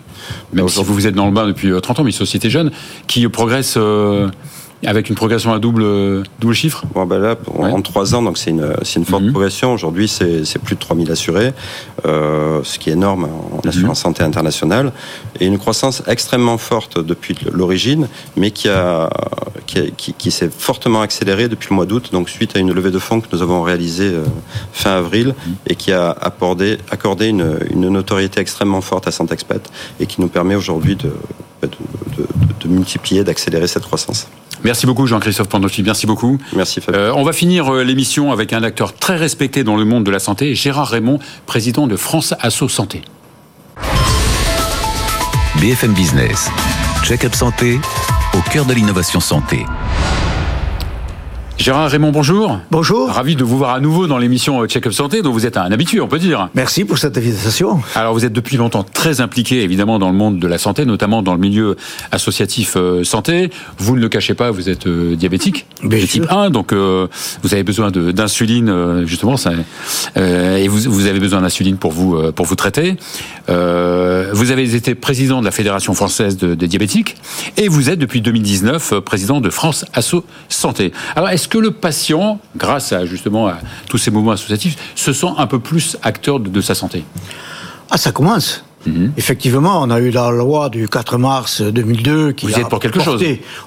même 0.53 0.67
si 0.67 0.83
vous, 0.83 0.93
vous 0.93 1.07
êtes 1.07 1.15
dans 1.15 1.25
le 1.27 1.31
bain 1.31 1.47
depuis 1.47 1.71
30 1.81 1.99
ans, 1.99 2.03
mais 2.03 2.11
une 2.11 2.15
société 2.15 2.49
jeune 2.49 2.71
qui 3.07 3.27
progresse 3.27 3.77
avec 4.87 5.09
une 5.09 5.15
progression 5.15 5.53
à 5.53 5.59
double, 5.59 6.23
double 6.39 6.53
chiffre? 6.53 6.83
Bon, 6.93 7.05
ben 7.05 7.19
là, 7.19 7.35
En 7.57 7.81
trois 7.81 8.15
ans, 8.15 8.21
donc 8.21 8.37
c'est 8.37 8.49
une, 8.49 8.73
une 8.95 9.05
forte 9.05 9.23
mhm. 9.23 9.31
progression. 9.31 9.73
Aujourd'hui, 9.73 10.07
c'est 10.07 10.59
plus 10.59 10.75
de 10.75 10.79
3000 10.79 11.11
assurés, 11.11 11.53
euh, 12.05 12.61
ce 12.63 12.79
qui 12.79 12.89
est 12.89 12.93
énorme 12.93 13.25
en 13.25 13.67
assurance 13.67 13.99
mhm. 13.99 14.03
santé 14.03 14.23
internationale. 14.23 14.91
Et 15.39 15.45
une 15.45 15.59
croissance 15.59 16.01
extrêmement 16.07 16.57
forte 16.57 16.99
depuis 16.99 17.35
l'origine, 17.51 18.07
mais 18.35 18.51
qui, 18.51 18.69
a, 18.69 19.09
qui, 19.67 19.91
qui, 19.93 20.31
s'est 20.31 20.49
fortement 20.49 21.01
accélérée 21.01 21.47
depuis 21.47 21.69
le 21.69 21.75
mois 21.75 21.85
d'août, 21.85 22.09
donc 22.11 22.29
suite 22.29 22.55
à 22.55 22.59
une 22.59 22.73
levée 22.73 22.91
de 22.91 22.99
fonds 22.99 23.21
que 23.21 23.27
nous 23.31 23.41
avons 23.41 23.61
réalisée 23.61 24.09
euh, 24.09 24.23
fin 24.73 24.97
avril 24.97 25.27
mhm. 25.27 25.55
et 25.67 25.75
qui 25.75 25.91
a 25.91 26.09
accordé, 26.09 26.79
accordé 26.89 27.27
une, 27.27 27.59
une 27.69 27.87
notoriété 27.89 28.39
extrêmement 28.39 28.81
forte 28.81 29.07
à 29.07 29.11
Santexpat 29.11 29.61
et 29.99 30.07
qui 30.07 30.21
nous 30.21 30.27
permet 30.27 30.55
aujourd'hui 30.55 30.95
de, 30.95 31.13
de, 31.61 31.67
de, 31.67 32.27
de 32.61 32.67
multiplier, 32.67 33.23
d'accélérer 33.23 33.67
cette 33.67 33.83
croissance. 33.83 34.27
Merci 34.63 34.85
beaucoup 34.85 35.07
Jean-Christophe 35.07 35.49
Pandolfi, 35.49 35.83
merci 35.83 36.05
beaucoup. 36.05 36.37
Merci 36.55 36.81
Fabien. 36.81 37.01
Euh, 37.01 37.13
on 37.15 37.23
va 37.23 37.33
finir 37.33 37.73
euh, 37.73 37.83
l'émission 37.83 38.31
avec 38.31 38.53
un 38.53 38.63
acteur 38.63 38.93
très 38.93 39.17
respecté 39.17 39.63
dans 39.63 39.75
le 39.75 39.85
monde 39.85 40.03
de 40.03 40.11
la 40.11 40.19
santé, 40.19 40.55
Gérard 40.55 40.89
Raymond, 40.89 41.19
président 41.45 41.87
de 41.87 41.95
France 41.95 42.33
Asso 42.39 42.67
Santé. 42.67 43.01
BFM 45.59 45.93
Business, 45.93 46.49
check-up 47.03 47.35
santé, 47.35 47.79
au 48.33 48.49
cœur 48.51 48.65
de 48.65 48.73
l'innovation 48.73 49.19
santé. 49.19 49.65
Gérard 51.61 51.91
Raymond, 51.91 52.11
bonjour. 52.11 52.59
Bonjour. 52.71 53.07
Ravi 53.11 53.35
de 53.35 53.43
vous 53.43 53.55
voir 53.55 53.75
à 53.75 53.79
nouveau 53.79 54.07
dans 54.07 54.17
l'émission 54.17 54.65
Check-up 54.65 54.93
Santé, 54.93 55.21
dont 55.21 55.31
vous 55.31 55.45
êtes 55.45 55.57
un 55.57 55.71
habitué, 55.71 56.01
on 56.01 56.07
peut 56.07 56.17
dire. 56.17 56.49
Merci 56.55 56.85
pour 56.85 56.97
cette 56.97 57.15
invitation. 57.19 57.79
Alors, 57.93 58.15
vous 58.15 58.25
êtes 58.25 58.33
depuis 58.33 58.57
longtemps 58.57 58.81
très 58.81 59.21
impliqué, 59.21 59.61
évidemment, 59.61 59.99
dans 59.99 60.09
le 60.09 60.15
monde 60.15 60.39
de 60.39 60.47
la 60.47 60.57
santé, 60.57 60.85
notamment 60.85 61.21
dans 61.21 61.35
le 61.35 61.39
milieu 61.39 61.75
associatif 62.11 62.73
euh, 62.77 63.03
santé. 63.03 63.51
Vous 63.77 63.95
ne 63.95 64.01
le 64.01 64.09
cachez 64.09 64.33
pas, 64.33 64.49
vous 64.49 64.69
êtes 64.69 64.87
euh, 64.87 65.15
diabétique, 65.15 65.67
de 65.83 65.97
type 65.99 66.25
1, 66.31 66.49
donc 66.49 66.73
euh, 66.73 67.05
vous 67.43 67.53
avez 67.53 67.61
besoin 67.61 67.91
d'insuline, 67.91 69.03
justement, 69.05 69.37
ça, 69.37 69.51
et 70.15 70.67
vous, 70.67 70.89
vous, 70.89 71.05
avez 71.05 71.19
besoin 71.19 71.41
d'insuline 71.41 71.77
pour 71.77 71.91
vous 71.91 72.31
pour 72.31 72.47
vous 72.47 72.55
traiter. 72.55 72.95
vous 73.47 74.51
avez 74.51 74.73
été 74.73 74.95
président 74.95 75.41
de 75.41 75.45
la 75.45 75.51
Fédération 75.51 75.93
française 75.93 76.37
des 76.37 76.67
diabétiques, 76.67 77.17
et 77.57 77.67
vous 77.67 77.91
êtes 77.91 77.99
depuis 77.99 78.21
2019 78.21 79.01
président 79.01 79.41
de 79.41 79.51
France 79.51 79.85
Asso 79.93 80.25
Santé. 80.49 80.91
Alors, 81.15 81.29
est-ce 81.29 81.50
que 81.51 81.57
le 81.57 81.71
patient, 81.71 82.39
grâce 82.55 82.93
à 82.93 83.05
justement 83.05 83.47
à 83.47 83.59
tous 83.89 83.97
ces 83.97 84.09
mouvements 84.09 84.31
associatifs, 84.31 84.77
se 84.95 85.11
sent 85.11 85.33
un 85.37 85.47
peu 85.47 85.59
plus 85.59 85.97
acteur 86.01 86.39
de, 86.39 86.61
sa 86.61 86.73
santé 86.73 87.03
Ah, 87.91 87.97
ça 87.97 88.13
commence. 88.13 88.63
Mhm. 88.87 89.11
Effectivement, 89.17 89.81
on 89.81 89.89
a 89.91 89.99
eu 89.99 90.11
la 90.11 90.31
loi 90.31 90.69
du 90.69 90.87
4 90.87 91.17
mars 91.17 91.61
2002 91.61 92.31
qui 92.31 92.47
Vous 92.47 92.57
êtes 92.57 92.69
pour 92.69 92.79
quelque 92.79 93.01
chose 93.01 93.21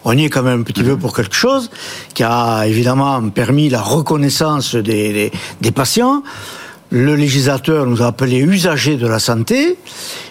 On 0.04 0.16
y 0.16 0.24
est 0.24 0.30
quand 0.30 0.42
même 0.42 0.60
un 0.60 0.64
petit 0.64 0.82
peu 0.82 0.92
mhm. 0.92 0.98
pour 0.98 1.14
quelque 1.14 1.36
chose, 1.36 1.70
qui 2.14 2.24
a 2.24 2.66
évidemment 2.66 3.28
permis 3.28 3.68
la 3.68 3.82
reconnaissance 3.82 4.74
des, 4.74 5.30
des 5.60 5.70
patients. 5.70 6.22
Le 6.94 7.16
législateur 7.16 7.86
nous 7.86 8.02
a 8.02 8.06
appelés 8.06 8.38
usagers 8.38 8.94
de 8.94 9.08
la 9.08 9.18
santé. 9.18 9.76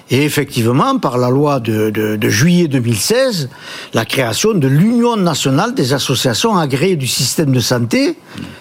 Et 0.10 0.24
effectivement, 0.24 0.98
par 0.98 1.18
la 1.18 1.30
loi 1.30 1.60
de, 1.60 1.90
de, 1.90 2.16
de 2.16 2.30
juillet 2.30 2.70
2016, 2.70 3.50
la 3.94 4.06
création 4.06 4.54
de 4.54 4.70
l'Union 4.70 5.18
nationale 5.18 5.74
des 5.74 5.92
associations 5.92 6.56
agréées 6.56 6.96
du 6.96 7.08
système 7.08 7.52
de 7.52 7.60
santé, 7.60 8.16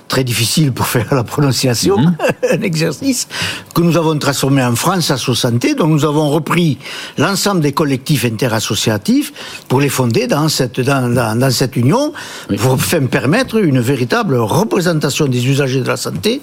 très 0.08 0.24
difficile 0.24 0.72
pour 0.72 0.86
faire 0.86 1.14
la 1.14 1.22
prononciation, 1.22 1.96
mhm. 1.96 2.16
un 2.50 2.62
exercice, 2.62 3.28
que 3.72 3.82
nous 3.82 3.96
avons 3.96 4.18
transformé 4.18 4.64
en 4.64 4.74
France 4.74 5.12
Asso 5.12 5.34
Santé, 5.34 5.76
dont 5.76 5.86
nous 5.86 6.04
avons 6.04 6.28
repris 6.28 6.78
l'ensemble 7.18 7.60
des 7.60 7.72
collectifs 7.72 8.24
interassociatifs 8.24 9.32
pour 9.68 9.80
les 9.80 9.88
fonder 9.88 10.26
dans 10.26 10.48
cette, 10.48 10.80
dans, 10.80 11.08
dans, 11.08 11.38
dans 11.38 11.50
cette 11.52 11.76
union, 11.76 12.12
pour 12.58 12.82
faire 12.82 13.06
permettre 13.06 13.62
une 13.62 13.78
véritable 13.78 14.34
représentation 14.34 15.26
des 15.26 15.46
usagers 15.46 15.82
de 15.82 15.88
la 15.88 15.96
santé 15.96 16.40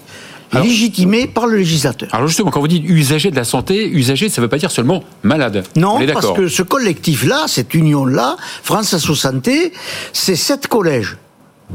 légitimé 0.53 1.27
par 1.27 1.47
le 1.47 1.57
législateur. 1.57 2.09
Alors 2.11 2.27
justement, 2.27 2.51
quand 2.51 2.59
vous 2.59 2.67
dites 2.67 2.83
usager 2.87 3.31
de 3.31 3.35
la 3.35 3.43
santé, 3.43 3.87
usager, 3.87 4.29
ça 4.29 4.41
ne 4.41 4.45
veut 4.45 4.49
pas 4.49 4.57
dire 4.57 4.71
seulement 4.71 5.03
malade. 5.23 5.63
Non, 5.75 5.99
parce 6.13 6.31
que 6.33 6.47
ce 6.47 6.63
collectif-là, 6.63 7.45
cette 7.47 7.73
union-là, 7.73 8.37
France 8.63 8.93
Asso 8.93 9.15
Santé, 9.15 9.73
c'est 10.13 10.35
sept 10.35 10.67
collèges. 10.67 11.17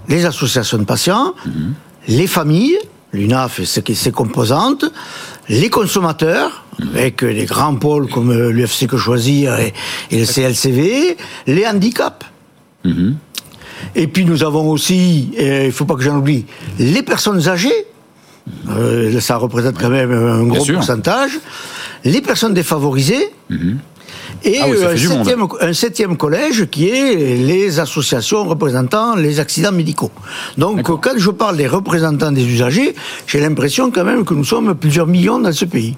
Les 0.09 0.25
associations 0.25 0.79
de 0.79 0.85
patients, 0.85 1.35
mhm. 1.47 1.75
les 2.09 2.27
familles, 2.27 2.79
l'UNAF 3.13 3.61
et 3.61 3.95
ses 3.95 4.11
composantes, 4.11 4.85
les 5.49 5.71
consommateurs, 5.71 6.65
mhm. 6.81 6.89
avec 6.95 7.23
les 7.23 7.45
grands 7.45 7.77
pôles 7.77 8.09
comme 8.09 8.33
l'UFC 8.33 8.89
que 8.89 8.97
choisir 8.97 9.57
et, 9.59 9.73
le 10.11 10.27
CLCV, 10.27 11.17
les 11.47 11.67
handicaps. 11.67 12.27
Mhm. 12.85 13.17
Et 13.95 14.09
puis 14.09 14.25
nous 14.25 14.43
avons 14.43 14.71
aussi, 14.71 15.31
il 15.39 15.67
ne 15.67 15.71
faut 15.71 15.85
pas 15.85 15.95
que 15.95 16.03
j'en 16.03 16.17
oublie, 16.17 16.47
les 16.79 17.03
personnes 17.03 17.49
âgées, 17.49 17.87
euh, 18.69 19.21
ça 19.21 19.37
représente 19.37 19.79
quand 19.79 19.91
même 19.91 20.13
un 20.13 20.45
gros 20.45 20.65
pourcentage. 20.65 21.39
Les 22.05 22.21
personnes 22.21 22.55
défavorisées. 22.55 23.31
Mhm. 23.51 23.79
Et 24.43 24.59
ah 24.61 24.67
un, 25.63 25.73
septième, 25.73 26.17
collège 26.19 26.67
qui 26.67 26.89
est 26.89 27.37
les 27.37 27.81
associations 27.81 28.45
représentant 28.45 29.17
les 29.17 29.41
accidents 29.41 29.73
médicaux. 29.73 30.11
Donc 30.59 30.83
quand 30.83 31.17
je 31.17 31.31
parle 31.31 31.57
des 31.57 31.67
représentants 31.67 32.31
des 32.31 32.45
usagers, 32.45 32.95
j'ai 33.27 33.41
l'impression 33.41 33.91
quand 33.91 34.05
même 34.05 34.25
que 34.25 34.35
nous 34.35 34.45
sommes 34.45 34.75
plusieurs 34.75 35.07
millions 35.07 35.39
dans 35.39 35.53
ce 35.53 35.65
pays. 35.65 35.97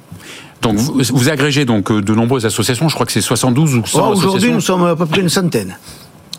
Donc 0.63 0.77
vous, 0.77 1.29
agrégez 1.29 1.65
donc 1.65 1.91
euh, 1.91 2.01
de 2.01 2.15
nombreuses 2.15 2.47
associations, 2.47 2.89
je 2.89 2.95
crois 2.95 3.07
que 3.07 3.13
c'est 3.13 3.21
72 3.21 3.75
ou 3.77 3.87
100 3.87 4.11
Aujourd'hui 4.13 4.53
nous 4.53 4.61
sommes 4.61 4.85
à 4.85 4.97
peu 4.97 5.07
près 5.07 5.21
une 5.21 5.29
centaine. 5.29 5.77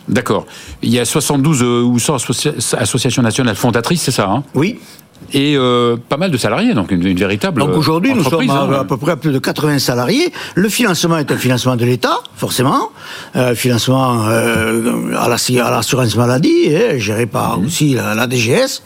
D'accord. 0.08 0.46
Il 0.82 0.90
y 0.90 0.98
a 0.98 1.04
72 1.04 1.62
euh, 1.62 1.82
ou 1.82 1.98
100 1.98 2.16
associations 2.78 3.22
nationales 3.22 3.56
fondatrices, 3.56 4.02
c'est 4.02 4.10
ça 4.10 4.28
hein? 4.28 4.44
Oui. 4.54 4.78
Et 5.32 5.56
euh, 5.56 5.96
pas 6.08 6.16
mal 6.16 6.30
de 6.30 6.36
salariés, 6.36 6.74
donc 6.74 6.90
une, 6.90 7.04
une 7.06 7.18
véritable 7.18 7.60
Donc 7.60 7.76
aujourd'hui, 7.76 8.14
nous 8.14 8.24
sommes 8.24 8.48
à, 8.50 8.60
hein. 8.62 8.72
à 8.80 8.84
peu 8.84 8.96
près 8.96 9.12
à 9.12 9.16
plus 9.16 9.32
de 9.32 9.38
80 9.38 9.78
salariés. 9.78 10.32
Le 10.54 10.68
financement 10.68 11.18
est 11.18 11.30
un 11.30 11.36
financement 11.36 11.76
de 11.76 11.84
l'État, 11.84 12.18
forcément. 12.36 12.90
Euh, 13.36 13.54
financement 13.54 14.26
euh, 14.28 15.14
à 15.18 15.28
la- 15.28 15.70
l'assurance 15.70 16.16
maladie, 16.16 16.68
hein, 16.74 16.98
géré 16.98 17.26
par 17.26 17.60
aussi 17.60 17.94
la, 17.94 18.14
la 18.14 18.26
DGS. 18.26 18.82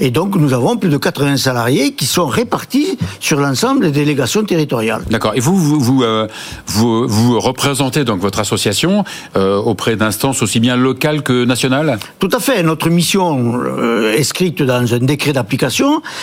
Et 0.00 0.10
donc 0.10 0.36
nous 0.36 0.52
avons 0.52 0.76
plus 0.76 0.88
de 0.90 0.96
80 0.98 1.36
salariés 1.36 1.92
qui 1.92 2.06
sont 2.06 2.26
répartis 2.26 2.98
sur 3.20 3.40
l'ensemble 3.40 3.86
des 3.86 3.90
délégations 3.92 4.44
territoriales. 4.44 5.02
D'accord. 5.10 5.32
Et 5.34 5.40
vous, 5.40 5.56
vous, 5.56 5.80
vous, 5.80 6.04
vous, 6.66 7.08
vous 7.08 7.40
représentez 7.40 8.04
donc 8.04 8.20
votre 8.20 8.40
association 8.40 9.04
auprès 9.34 9.96
d'instances 9.96 10.42
aussi 10.42 10.60
bien 10.60 10.76
locales 10.76 11.22
que 11.22 11.44
nationales? 11.44 11.98
Tout 12.18 12.30
à 12.32 12.40
fait. 12.40 12.62
Notre 12.62 12.88
mission 12.90 13.54
euh, 13.64 14.16
inscrite 14.18 14.62
dans 14.62 14.94
un 14.94 14.98
décret 14.98 15.32
d'application, 15.32 15.75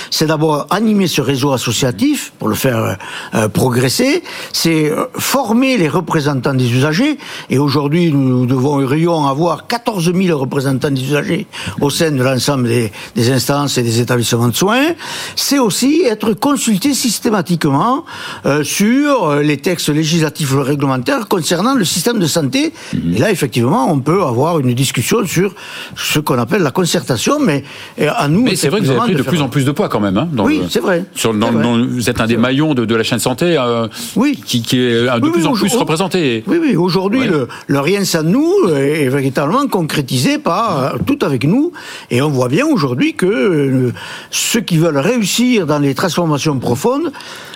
c'est 0.10 0.26
d'abord 0.26 0.68
animer 0.70 1.08
ce 1.08 1.22
réseau 1.22 1.52
associatif 1.52 2.34
pour 2.40 2.48
le 2.48 2.56
faire 2.56 2.98
euh, 3.36 3.48
progresser. 3.48 4.24
C'est 4.52 4.92
euh, 4.92 5.06
former 5.18 5.78
les 5.78 5.90
représentants 5.90 6.54
des 6.54 6.72
usagers. 6.72 7.18
Et 7.50 7.58
aujourd'hui, 7.58 8.12
nous 8.12 8.46
devrions 8.46 9.28
avoir 9.28 9.68
14 9.68 10.14
000 10.14 10.38
représentants 10.38 10.92
des 10.92 11.02
usagers 11.02 11.48
au 11.82 11.90
sein 11.90 12.12
de 12.12 12.24
l'ensemble 12.24 12.68
des, 12.68 12.92
des 13.16 13.32
instances 13.32 13.78
et 13.78 13.84
des 13.84 14.00
établissements 14.00 14.48
de 14.48 14.56
soins. 14.56 14.94
C'est 15.36 15.60
aussi 15.60 16.04
être 16.06 16.34
consulté 16.34 16.94
systématiquement 16.94 18.06
euh, 18.46 18.64
sur 18.64 19.36
les 19.36 19.58
textes 19.58 19.90
législatifs 19.90 20.54
ou 20.54 20.62
réglementaires 20.62 21.28
concernant 21.28 21.76
le 21.76 21.86
système 21.86 22.20
de 22.20 22.28
santé. 22.28 22.74
Mhm. 22.94 23.16
Et 23.16 23.20
là, 23.20 23.32
effectivement, 23.32 23.92
on 23.92 24.00
peut 24.00 24.24
avoir 24.24 24.60
une 24.60 24.74
discussion 24.74 25.26
sur 25.26 25.54
ce 25.96 26.20
qu'on 26.20 26.38
appelle 26.40 26.62
la 26.62 26.72
concertation, 26.72 27.40
mais 27.40 27.64
à 28.00 28.28
nous. 28.28 28.44
Mais 28.44 28.56
c'est 28.56 28.70
vrai 28.70 28.80
que 28.80 28.86
vous 28.86 28.92
avez 28.92 29.12
effectivement, 29.12 29.24
pris 29.24 29.32
de 29.32 29.38
plus 29.38 29.43
en 29.44 29.50
plus 29.50 29.66
de 29.66 29.72
poids 29.72 29.90
quand 29.90 30.00
même. 30.00 30.18
Hein, 30.18 30.28
dans 30.32 30.46
Oui, 30.46 30.62
c'est 30.70 30.80
vrai. 30.80 31.04
Sur, 31.16 31.34
dans, 31.34 31.48
C'est 31.48 31.54
vrai. 31.54 31.64
dans- 31.64 31.86
vous 31.86 32.10
êtes 32.10 32.20
un 32.22 32.26
des 32.28 32.38
maillons 32.38 32.74
de, 32.74 32.86
de 32.86 32.96
la 32.96 33.04
chaîne 33.04 33.20
santé 33.20 33.56
euh, 33.58 33.88
Oui. 34.16 34.40
qui, 34.46 34.62
qui 34.62 34.80
est 34.80 35.04
de 35.06 35.10
Oui, 35.22 35.32
plus 35.32 35.42
oui, 35.44 35.48
en 35.48 35.54
plus 35.54 35.76
représenté. 35.76 36.44
Oui, 36.48 36.58
oui. 36.62 36.76
Aujourd'hui, 36.76 37.22
le 37.68 37.80
rien 37.80 38.04
sans 38.06 38.24
nous 38.24 38.52
est 38.76 39.08
véritablement 39.10 39.68
concrétisé 39.68 40.38
par 40.38 40.84
euh, 40.84 40.98
tout 41.06 41.20
avec 41.22 41.46
nous. 41.46 41.72
Et 42.12 42.22
on 42.22 42.30
voit 42.30 42.48
bien 42.50 42.66
aujourd'hui 42.66 43.14
que 43.14 43.26
euh, 43.26 43.92
ceux 44.32 44.62
qui 44.62 44.78
veulent 44.78 44.98
réussir 44.98 45.66
dans 45.68 45.80
les 45.80 45.94
transformations 45.96 46.58
profondes 46.60 47.12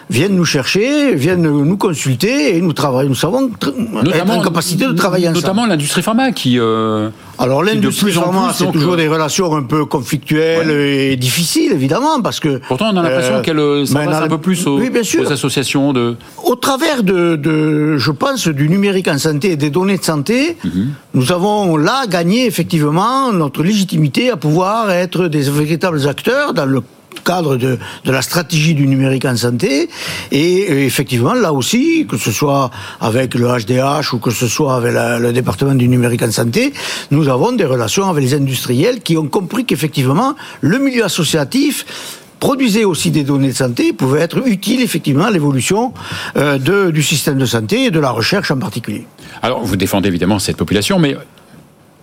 viennent 0.10 0.36
nous 0.36 0.46
chercher, 0.46 1.14
viennent 1.16 1.42
nous 1.42 1.78
consulter 1.78 2.56
et 2.56 2.62
nous 2.62 2.74
travaillons. 2.74 3.10
Nous 3.10 3.16
savons 3.16 3.50
tr- 3.50 3.74
être 4.14 4.30
en 4.30 4.42
capacité 4.42 4.86
de 4.86 4.94
travailler 4.94 5.28
ensemble. 5.28 5.42
Notamment 5.42 5.66
l'industrie 5.66 6.02
pharma 6.02 6.32
qui. 6.32 6.58
euh, 6.60 7.10
Alors 7.38 7.64
l'industrie 7.64 8.12
pharma, 8.12 8.54
c'est 8.54 8.72
toujours 8.72 8.94
euh, 8.94 8.98
des 8.98 9.08
relations 9.08 9.54
un 9.56 9.64
peu 9.64 9.86
conflictuelles 9.86 10.72
et 10.72 11.16
difficiles, 11.18 11.72
évidemment, 11.74 12.22
parce 12.22 12.40
que... 12.40 12.60
Pourtant, 12.68 12.92
on 12.94 12.98
a 12.98 13.04
l'impression 13.04 13.36
euh, 13.36 13.42
qu'elle 13.42 13.58
dans 13.58 14.24
un 14.24 14.28
peu 14.28 14.38
plus 14.38 14.66
aux, 14.68 14.80
Oui, 14.80 14.90
associations 15.30 15.92
de. 15.94 16.16
Au 16.44 16.56
travers 16.56 17.04
de, 17.04 17.36
de, 17.36 17.98
je 17.98 18.12
pense, 18.12 18.48
du 18.48 18.70
numérique 18.70 19.08
en 19.08 19.18
santé 19.18 19.52
et 19.52 19.56
des 19.58 19.70
données 19.70 19.98
de 19.98 20.04
santé, 20.04 20.58
Mhm. 20.64 20.90
nous 21.14 21.32
avons 21.32 21.78
là 21.78 22.06
gagné 22.08 22.46
effectivement 22.46 23.32
notre 23.34 23.62
légitimité 23.64 24.32
à 24.32 24.38
pouvoir 24.38 24.90
être 24.92 25.28
des 25.28 25.42
véritables 25.50 26.08
acteurs 26.08 26.54
dans 26.54 26.66
le 26.66 26.82
cadre 27.24 27.58
de, 27.58 27.78
de 28.06 28.12
la 28.12 28.22
stratégie 28.22 28.74
du 28.74 28.88
numérique 28.88 29.26
en 29.26 29.36
santé. 29.36 29.90
Et 30.32 30.68
euh, 30.70 30.86
effectivement, 30.86 31.34
là 31.34 31.54
aussi, 31.54 32.06
que 32.10 32.18
ce 32.18 32.32
soit 32.32 32.72
avec 33.00 33.34
le 33.36 33.48
HDH 33.48 34.14
ou 34.14 34.20
que 34.20 34.32
ce 34.32 34.48
soit 34.48 34.76
avec 34.76 34.94
la- 34.94 35.20
le 35.20 35.34
département 35.34 35.76
du 35.76 35.88
numérique 35.88 36.24
en 36.24 36.32
santé, 36.32 36.74
nous 37.12 37.28
avons 37.30 37.52
des 37.52 37.66
relations 37.66 38.10
avec 38.10 38.24
les 38.24 38.34
industriels 38.34 39.02
qui 39.02 39.18
ont 39.18 39.28
compris 39.28 39.66
qu'effectivement, 39.66 40.36
le 40.62 40.80
milieu 40.80 41.04
associatif 41.06 41.86
produisait 42.40 42.84
aussi 42.86 43.10
des 43.10 43.24
données 43.24 43.48
de 43.50 43.56
santé, 43.56 43.94
pouvait 43.94 44.20
être 44.22 44.46
utile 44.48 44.82
effectivement 44.82 45.26
à 45.26 45.32
l'évolution 45.32 45.94
euh, 46.38 46.92
du 46.92 47.02
système 47.02 47.38
de 47.40 47.46
santé 47.48 47.86
et 47.86 47.92
de 47.92 48.00
la 48.00 48.12
recherche 48.12 48.52
en 48.52 48.58
particulier. 48.60 49.08
Alors, 49.42 49.64
vous 49.64 49.76
défendez 49.76 50.08
évidemment 50.10 50.38
cette 50.38 50.58
population, 50.58 51.00
mais 51.00 51.18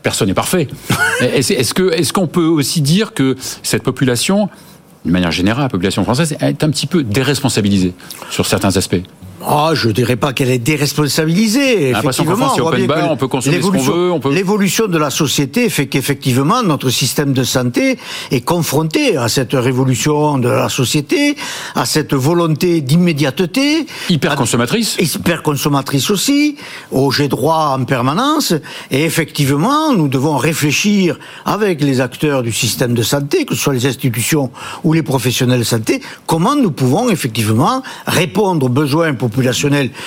personne 0.02 0.26
n'est 0.28 0.34
parfait. 0.34 0.66
Est-ce 1.20 2.12
qu'on 2.12 2.26
peut 2.26 2.46
aussi 2.46 2.80
dire 2.80 3.14
que 3.14 3.36
cette 3.62 3.84
population, 3.84 4.48
d'une 5.04 5.12
manière 5.12 5.32
générale, 5.32 5.64
la 5.64 5.68
population 5.68 6.02
française, 6.04 6.36
est 6.40 6.64
un 6.64 6.70
petit 6.70 6.86
peu 6.86 7.02
déresponsabilisée 7.02 7.94
sur 8.30 8.46
certains 8.46 8.76
aspects 8.76 9.02
Ah, 9.46 9.70
je 9.74 9.90
dirais 9.90 10.16
pas 10.16 10.32
qu'elle 10.32 10.50
est 10.50 10.58
déresponsabilisée. 10.58 11.90
Effectivement, 11.90 12.54
on 12.56 12.66
open 12.66 13.16
peut 13.18 13.28
consommer 13.28 13.56
ce 13.56 13.60
qu'on 13.62 13.72
l'évolution- 13.72 13.92
veut, 13.94 14.12
on 14.12 14.20
peut- 14.20 14.32
L'évolution 14.32 14.86
de 14.86 14.98
la 14.98 15.10
société 15.10 15.68
fait 15.68 15.86
qu'effectivement, 15.86 16.62
notre 16.62 16.90
système 16.90 17.32
de 17.32 17.44
santé 17.44 17.98
est 18.30 18.40
confronté 18.40 19.16
à 19.16 19.28
cette 19.28 19.52
révolution 19.52 20.38
de 20.38 20.48
la 20.48 20.68
société, 20.68 21.36
à 21.74 21.84
cette 21.84 22.14
volonté 22.14 22.80
d'immédiateté. 22.80 23.86
Hyper 24.08 24.32
à- 24.32 24.36
consommatrice 24.36 24.96
hyper 24.98 25.42
consommatrice 25.42 26.10
aussi, 26.10 26.56
au 26.90 27.10
j'ai 27.10 27.28
droit 27.28 27.76
en 27.78 27.84
permanence. 27.84 28.54
Et 28.90 29.04
effectivement, 29.04 29.92
nous 29.94 30.08
devons 30.08 30.36
réfléchir 30.36 31.18
avec 31.44 31.80
les 31.82 32.00
acteurs 32.00 32.42
du 32.42 32.52
système 32.52 32.94
de 32.94 33.02
santé, 33.02 33.44
que 33.44 33.54
ce 33.54 33.60
soit 33.60 33.74
les 33.74 33.86
institutions 33.86 34.50
ou 34.84 34.92
les 34.92 35.02
professionnels 35.02 35.60
de 35.60 35.64
santé, 35.64 36.00
comment 36.26 36.56
nous 36.56 36.70
pouvons 36.70 37.10
effectivement 37.10 37.82
répondre 38.06 38.66
aux 38.66 38.70
besoins 38.70 39.14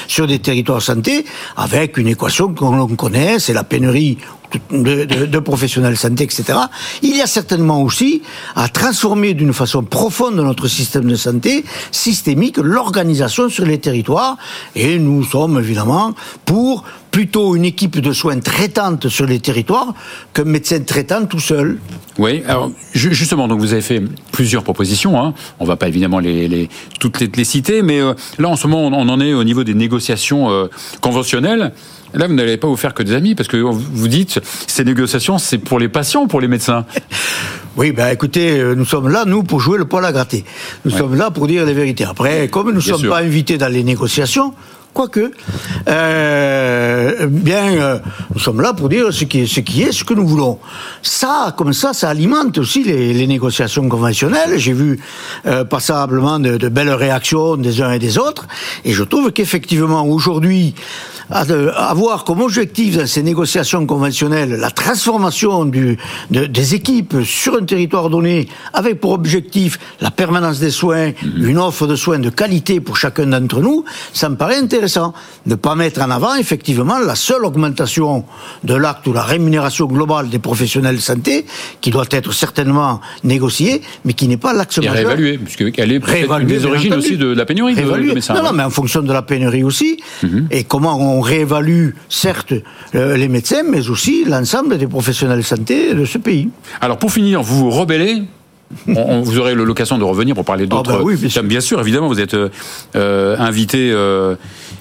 sur 0.07 0.27
des 0.27 0.39
territoires 0.39 0.81
santé 0.81 1.25
avec 1.55 1.97
une 1.97 2.07
équation 2.07 2.53
qu'on 2.53 2.87
connaît, 2.95 3.39
c'est 3.39 3.53
la 3.53 3.63
pénurie 3.63 4.17
de, 4.71 5.05
de- 5.05 5.25
de 5.25 5.39
professionnels 5.39 5.93
de 5.93 5.97
santé, 5.97 6.23
etc. 6.23 6.57
Il 7.01 7.15
y 7.15 7.21
a 7.21 7.27
certainement 7.27 7.81
aussi 7.81 8.21
à 8.55 8.67
transformer 8.69 9.33
d'une 9.33 9.53
façon 9.53 9.83
profonde 9.83 10.35
notre 10.35 10.67
système 10.67 11.05
de 11.05 11.15
santé 11.15 11.65
systémique 11.91 12.57
l'organisation 12.57 13.49
sur 13.49 13.65
les 13.65 13.79
territoires 13.79 14.37
et 14.75 14.99
nous 14.99 15.23
sommes 15.23 15.59
évidemment 15.59 16.13
pour 16.45 16.83
plutôt 17.11 17.55
une 17.55 17.65
équipe 17.65 17.99
de 17.99 18.11
soins 18.13 18.39
traitante 18.39 19.09
sur 19.09 19.25
les 19.25 19.39
territoires 19.39 19.93
qu'un 20.33 20.43
médecin 20.43 20.79
traitant 20.81 21.25
tout 21.25 21.39
seul. 21.39 21.79
Oui, 22.19 22.43
alors 22.47 22.71
ju- 22.93 23.13
justement, 23.13 23.47
donc 23.47 23.59
vous 23.59 23.73
avez 23.73 23.81
fait 23.81 24.03
plusieurs 24.31 24.63
propositions. 24.63 25.19
Hein. 25.19 25.33
On 25.59 25.65
va 25.65 25.77
pas 25.77 25.87
évidemment 25.87 26.19
les, 26.19 26.69
toutes 26.99 27.19
les, 27.35 27.43
citer, 27.43 27.81
mais 27.81 27.99
euh, 28.01 28.13
là 28.37 28.49
en 28.49 28.55
ce 28.55 28.67
moment, 28.67 28.87
on, 28.87 28.93
on 29.07 29.09
en 29.09 29.19
est 29.19 29.33
au 29.33 29.43
niveau 29.43 29.63
des 29.63 29.73
négociations 29.73 30.51
euh, 30.51 30.67
conventionnelles. 31.01 31.73
Là, 32.13 32.27
vous 32.27 32.33
n'allez 32.33 32.57
pas 32.57 32.67
vous 32.67 32.77
faire 32.77 32.93
que 32.93 33.03
des 33.03 33.13
amis, 33.13 33.35
parce 33.35 33.49
que 33.49 33.57
vous 33.57 34.07
dites 34.07 34.39
ces 34.67 34.83
négociations, 34.83 35.37
c'est 35.37 35.57
pour 35.57 35.79
les 35.79 35.89
patients 35.89 36.23
ou 36.23 36.27
pour 36.27 36.41
les 36.41 36.47
médecins 36.47 36.85
Oui, 37.77 37.91
ben 37.91 38.07
écoutez, 38.09 38.59
euh, 38.59 38.73
nous 38.73 38.85
sommes 38.85 39.07
là, 39.07 39.23
nous, 39.25 39.43
pour 39.43 39.59
jouer 39.59 39.77
le 39.77 39.85
poil 39.85 40.03
à 40.03 40.11
gratter. 40.11 40.43
Nous 40.83 40.89
sommes 40.89 41.13
là 41.13 41.29
pour 41.29 41.45
dire 41.45 41.63
les 41.63 41.75
vérités. 41.75 42.05
Après, 42.05 42.47
comme 42.47 42.69
nous 42.69 42.77
ne 42.77 42.79
sommes 42.79 43.01
sûr. 43.01 43.11
pas 43.11 43.19
invités 43.19 43.59
dans 43.59 43.67
les 43.67 43.83
négociations, 43.83 44.55
quoique, 44.93 45.31
euh, 45.87 47.27
bien, 47.27 47.77
euh, 47.77 47.99
nous 48.33 48.39
sommes 48.39 48.61
là 48.61 48.73
pour 48.73 48.89
dire 48.89 49.11
ce 49.13 49.25
qui, 49.25 49.41
est, 49.41 49.45
ce 49.45 49.59
qui 49.59 49.83
est, 49.83 49.91
ce 49.91 50.03
que 50.03 50.13
nous 50.13 50.25
voulons. 50.27 50.57
Ça, 51.01 51.53
comme 51.57 51.73
ça, 51.73 51.93
ça 51.93 52.09
alimente 52.09 52.57
aussi 52.57 52.83
les, 52.83 53.13
les 53.13 53.27
négociations 53.27 53.87
conventionnelles. 53.87 54.57
J'ai 54.57 54.73
vu 54.73 54.99
euh, 55.45 55.63
passablement 55.65 56.39
de, 56.39 56.57
de 56.57 56.69
belles 56.69 56.89
réactions 56.91 57.57
des 57.57 57.81
uns 57.81 57.91
et 57.91 57.99
des 57.99 58.17
autres, 58.17 58.47
et 58.85 58.93
je 58.93 59.03
trouve 59.03 59.31
qu'effectivement, 59.31 60.03
aujourd'hui, 60.07 60.73
avoir 61.29 62.23
comme 62.23 62.39
objectif 62.41 62.97
dans 62.97 63.05
ces 63.05 63.21
négociations 63.21 63.85
conventionnelles 63.85 64.51
la 64.51 64.71
transformation 64.71 65.65
du, 65.65 65.97
de- 66.31 66.45
des 66.45 66.73
équipes 66.73 67.17
sur 67.25 67.55
un 67.57 67.65
territoire 67.65 68.09
donné, 68.09 68.47
avec 68.73 69.01
pour 69.01 69.11
objectif 69.11 69.77
la 69.99 70.09
permanence 70.09 70.59
des 70.59 70.71
soins, 70.71 71.11
une 71.37 71.57
offre 71.57 71.85
de 71.85 71.97
soins 71.97 72.19
de 72.19 72.29
qualité 72.29 72.79
pour 72.79 72.95
chacun 72.95 73.25
d'entre 73.27 73.59
nous, 73.59 73.83
ça 74.13 74.29
me 74.29 74.37
paraît 74.37 74.55
intéressant. 74.55 74.76
Ne 75.45 75.55
pas 75.55 75.75
mettre 75.75 76.01
en 76.01 76.09
avant 76.11 76.35
effectivement 76.35 76.99
la 76.99 77.15
seule 77.15 77.45
augmentation 77.45 78.23
de 78.63 78.75
l'acte 78.75 79.07
ou 79.07 79.13
la 79.13 79.23
rémunération 79.23 79.85
globale 79.85 80.29
des 80.29 80.39
professionnels 80.39 80.95
de 80.97 81.01
santé, 81.01 81.45
qui 81.81 81.89
doit 81.89 82.05
être 82.11 82.31
certainement 82.33 83.01
négociée, 83.23 83.81
mais 84.05 84.13
qui 84.13 84.27
n'est 84.27 84.37
pas 84.37 84.53
l'axe 84.53 84.77
Et 84.77 84.81
majeur. 84.81 84.95
réévaluer, 84.95 85.37
puisqu'elle 85.37 85.91
est 85.91 85.99
peut-être 85.99 86.39
une 86.39 86.47
des 86.47 86.65
origines 86.65 86.93
aussi 86.93 87.17
de 87.17 87.27
la 87.27 87.45
pénurie 87.45 87.75
de, 87.75 87.81
de 87.81 88.13
médecins. 88.13 88.33
Non, 88.33 88.43
non, 88.43 88.53
mais 88.53 88.63
en 88.63 88.69
fonction 88.69 89.01
de 89.01 89.13
la 89.13 89.21
pénurie 89.21 89.63
aussi. 89.63 89.99
Et 90.51 90.63
comment 90.63 90.99
on 90.99 91.21
réévalue, 91.21 91.91
certes, 92.09 92.53
euh, 92.95 93.17
les 93.17 93.27
médecins, 93.27 93.63
mais 93.67 93.89
aussi 93.89 94.25
l'ensemble 94.25 94.77
des 94.77 94.87
professionnels 94.87 95.39
de 95.39 95.43
santé 95.43 95.93
de 95.93 96.05
ce 96.05 96.17
pays. 96.17 96.49
Alors 96.81 96.97
pour 96.97 97.11
finir, 97.11 97.41
vous 97.41 97.57
vous 97.65 97.69
rebellez 97.71 98.23
on, 98.87 99.21
vous 99.21 99.39
aurez 99.39 99.55
l'occasion 99.55 99.97
de 99.97 100.03
revenir 100.03 100.35
pour 100.35 100.43
parler 100.43 100.67
d'autres 100.67 100.91
bah 100.91 100.99
oui, 101.01 101.15
bien 101.15 101.29
sûr. 101.29 101.41
thèmes. 101.41 101.47
Bien 101.47 101.61
sûr, 101.61 101.79
évidemment, 101.79 102.07
vous 102.07 102.19
êtes 102.19 102.33
euh, 102.33 102.49
euh, 102.95 103.37
invité. 103.39 103.91
euh, 103.91 104.35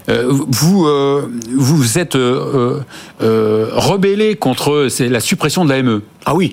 euh, 0.09 0.27
vous, 0.29 0.87
euh, 0.87 1.31
vous 1.55 1.99
êtes 1.99 2.17
euh, 2.17 2.81
rebellé 3.21 4.37
contre 4.37 4.89
la 5.01 5.21
suppression 5.21 5.65
de 5.65 5.71
l'AME. 5.71 6.03
Ah 6.25 6.35
oui. 6.35 6.53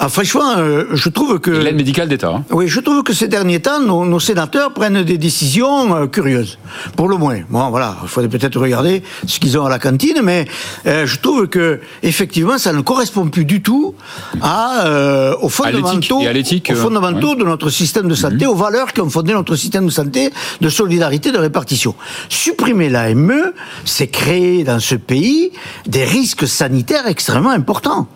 Ah, 0.00 0.08
franchement, 0.08 0.56
euh, 0.58 0.84
je 0.92 1.08
trouve 1.08 1.40
que... 1.40 1.50
L'aide 1.50 1.74
médicale 1.74 2.08
d'État. 2.08 2.28
Hein. 2.28 2.44
Oui, 2.50 2.68
je 2.68 2.78
trouve 2.78 3.02
que 3.02 3.12
ces 3.12 3.26
derniers 3.26 3.60
temps, 3.60 3.80
nos, 3.80 4.04
nos 4.04 4.20
sénateurs 4.20 4.72
prennent 4.72 5.02
des 5.02 5.18
décisions 5.18 5.94
euh, 5.94 6.06
curieuses, 6.06 6.58
pour 6.94 7.08
le 7.08 7.16
moins. 7.16 7.40
Bon, 7.50 7.68
voilà, 7.70 7.96
il 8.02 8.08
faudrait 8.08 8.28
peut-être 8.28 8.60
regarder 8.60 9.02
ce 9.26 9.40
qu'ils 9.40 9.58
ont 9.58 9.64
à 9.64 9.68
la 9.68 9.80
cantine, 9.80 10.20
mais 10.22 10.46
euh, 10.86 11.04
je 11.04 11.18
trouve 11.18 11.48
que 11.48 11.80
effectivement, 12.04 12.58
ça 12.58 12.72
ne 12.72 12.80
correspond 12.80 13.28
plus 13.28 13.44
du 13.44 13.60
tout 13.60 13.96
à, 14.40 14.86
euh, 14.86 15.34
aux 15.40 15.48
fondamentaux, 15.48 16.20
et 16.20 16.28
à 16.28 16.32
aux 16.32 16.72
euh, 16.72 16.74
fondamentaux 16.76 17.34
de 17.34 17.44
notre 17.44 17.68
système 17.68 18.06
de 18.06 18.14
santé, 18.14 18.46
aux 18.46 18.54
valeurs 18.54 18.92
qui 18.92 19.00
ont 19.00 19.10
fondé 19.10 19.32
notre 19.32 19.56
système 19.56 19.86
de 19.86 19.90
santé, 19.90 20.30
de 20.60 20.68
solidarité, 20.68 21.32
de 21.32 21.38
répartition. 21.38 21.96
Supprimer 22.28 22.88
l'AME, 22.88 23.52
c'est 23.84 24.06
créer 24.06 24.62
dans 24.62 24.78
ce 24.78 24.94
pays 24.94 25.50
des 25.86 26.04
risques 26.04 26.46
sanitaires 26.46 27.08
extrêmement 27.08 27.50
importants. 27.50 28.06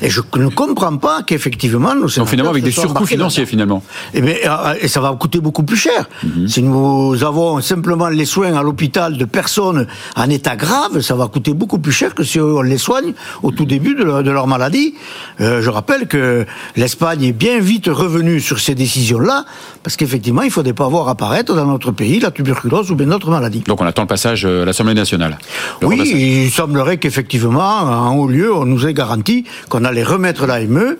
Et 0.00 0.10
je 0.10 0.20
ne 0.36 0.48
comprends 0.48 0.96
pas 0.96 1.22
qu'effectivement 1.22 1.94
nos 1.94 2.08
Donc 2.08 2.28
finalement, 2.28 2.50
avec 2.50 2.64
des 2.64 2.70
surcoûts 2.70 3.06
financiers, 3.06 3.46
finalement. 3.46 3.82
Et, 4.14 4.20
bien, 4.20 4.34
euh, 4.44 4.74
et 4.80 4.88
ça 4.88 5.00
va 5.00 5.12
coûter 5.12 5.40
beaucoup 5.40 5.62
plus 5.62 5.76
cher. 5.76 6.08
Mhm. 6.22 6.48
Si 6.48 6.62
nous 6.62 7.22
avons 7.24 7.60
simplement 7.60 8.08
les 8.08 8.24
soins 8.24 8.54
à 8.54 8.62
l'hôpital 8.62 9.16
de 9.16 9.24
personnes 9.24 9.86
en 10.16 10.30
état 10.30 10.56
grave, 10.56 11.00
ça 11.00 11.14
va 11.14 11.26
coûter 11.28 11.52
beaucoup 11.54 11.78
plus 11.78 11.92
cher 11.92 12.14
que 12.14 12.24
si 12.24 12.40
on 12.40 12.62
les 12.62 12.78
soigne 12.78 13.12
au 13.42 13.50
tout 13.50 13.64
début 13.64 13.94
de 13.94 14.04
leur, 14.04 14.22
de 14.22 14.30
leur 14.30 14.46
maladie. 14.46 14.94
Euh, 15.40 15.62
je 15.62 15.70
rappelle 15.70 16.06
que 16.06 16.46
l'Espagne 16.76 17.22
est 17.24 17.32
bien 17.32 17.58
vite 17.60 17.86
revenue 17.88 18.40
sur 18.40 18.58
ces 18.60 18.74
décisions-là, 18.74 19.44
parce 19.82 19.96
qu'effectivement, 19.96 20.42
il 20.42 20.46
ne 20.46 20.52
faudrait 20.52 20.72
pas 20.72 20.88
voir 20.88 21.08
apparaître 21.08 21.54
dans 21.54 21.66
notre 21.66 21.92
pays 21.92 22.20
la 22.20 22.30
tuberculose 22.30 22.90
ou 22.90 22.94
bien 22.94 23.06
d'autres 23.06 23.30
maladies. 23.30 23.60
Donc 23.66 23.80
on 23.80 23.86
attend 23.86 24.02
le 24.02 24.08
passage 24.08 24.44
euh, 24.44 24.62
à 24.62 24.64
l'Assemblée 24.64 24.94
nationale. 24.94 25.38
Le 25.80 25.88
Oui, 25.88 25.96
repassage. 25.96 26.20
il 26.20 26.50
semblerait 26.50 26.98
qu'effectivement, 26.98 27.80
en 27.80 28.14
haut 28.16 28.28
lieu, 28.28 28.54
on 28.54 28.64
nous 28.64 28.86
ait 28.86 28.94
garanti 28.94 29.44
qu'on 29.68 29.84
allait 29.84 30.02
remettre 30.02 30.46
l'AME. 30.46 30.96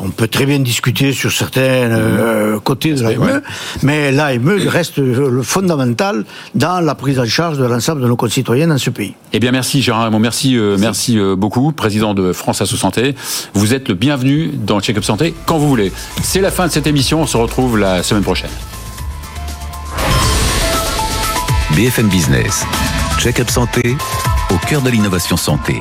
On 0.00 0.10
peut 0.10 0.28
très 0.28 0.46
bien 0.46 0.58
discuter 0.58 1.12
sur 1.12 1.32
certains 1.32 1.60
euh, 1.60 2.60
côtés 2.60 2.94
de 2.94 3.02
l'AME, 3.02 3.20
ouais. 3.20 3.40
mais 3.82 4.12
l'AME 4.12 4.58
reste 4.66 4.98
le 4.98 5.42
fondamental 5.42 6.24
dans 6.54 6.80
la 6.80 6.94
prise 6.94 7.18
en 7.18 7.26
charge 7.26 7.58
de 7.58 7.64
l'ensemble 7.64 8.02
de 8.02 8.06
nos 8.06 8.16
concitoyens 8.16 8.66
dans 8.66 8.78
ce 8.78 8.90
pays. 8.90 9.14
Eh 9.32 9.40
bien, 9.40 9.52
merci 9.52 9.82
Gérard 9.82 10.04
Raymond, 10.04 10.18
merci, 10.18 10.56
euh, 10.56 10.76
merci 10.78 11.18
euh, 11.18 11.36
beaucoup, 11.36 11.72
président 11.72 12.14
de 12.14 12.32
France 12.32 12.60
Asso 12.60 12.76
Santé. 12.76 13.14
Vous 13.54 13.74
êtes 13.74 13.88
le 13.88 13.94
bienvenu 13.94 14.50
dans 14.52 14.80
Check-up 14.80 15.04
Santé 15.04 15.34
quand 15.46 15.58
vous 15.58 15.68
voulez. 15.68 15.92
C'est 16.22 16.40
la 16.40 16.50
fin 16.50 16.66
de 16.66 16.72
cette 16.72 16.86
émission. 16.86 17.22
On 17.22 17.26
se 17.26 17.36
retrouve 17.36 17.78
la 17.78 18.02
semaine 18.02 18.22
prochaine. 18.22 18.50
BFM 21.74 22.08
Business. 22.08 22.66
Check-up 23.18 23.48
santé 23.48 23.96
au 24.50 24.58
cœur 24.66 24.82
de 24.82 24.90
l'innovation 24.90 25.36
santé. 25.36 25.80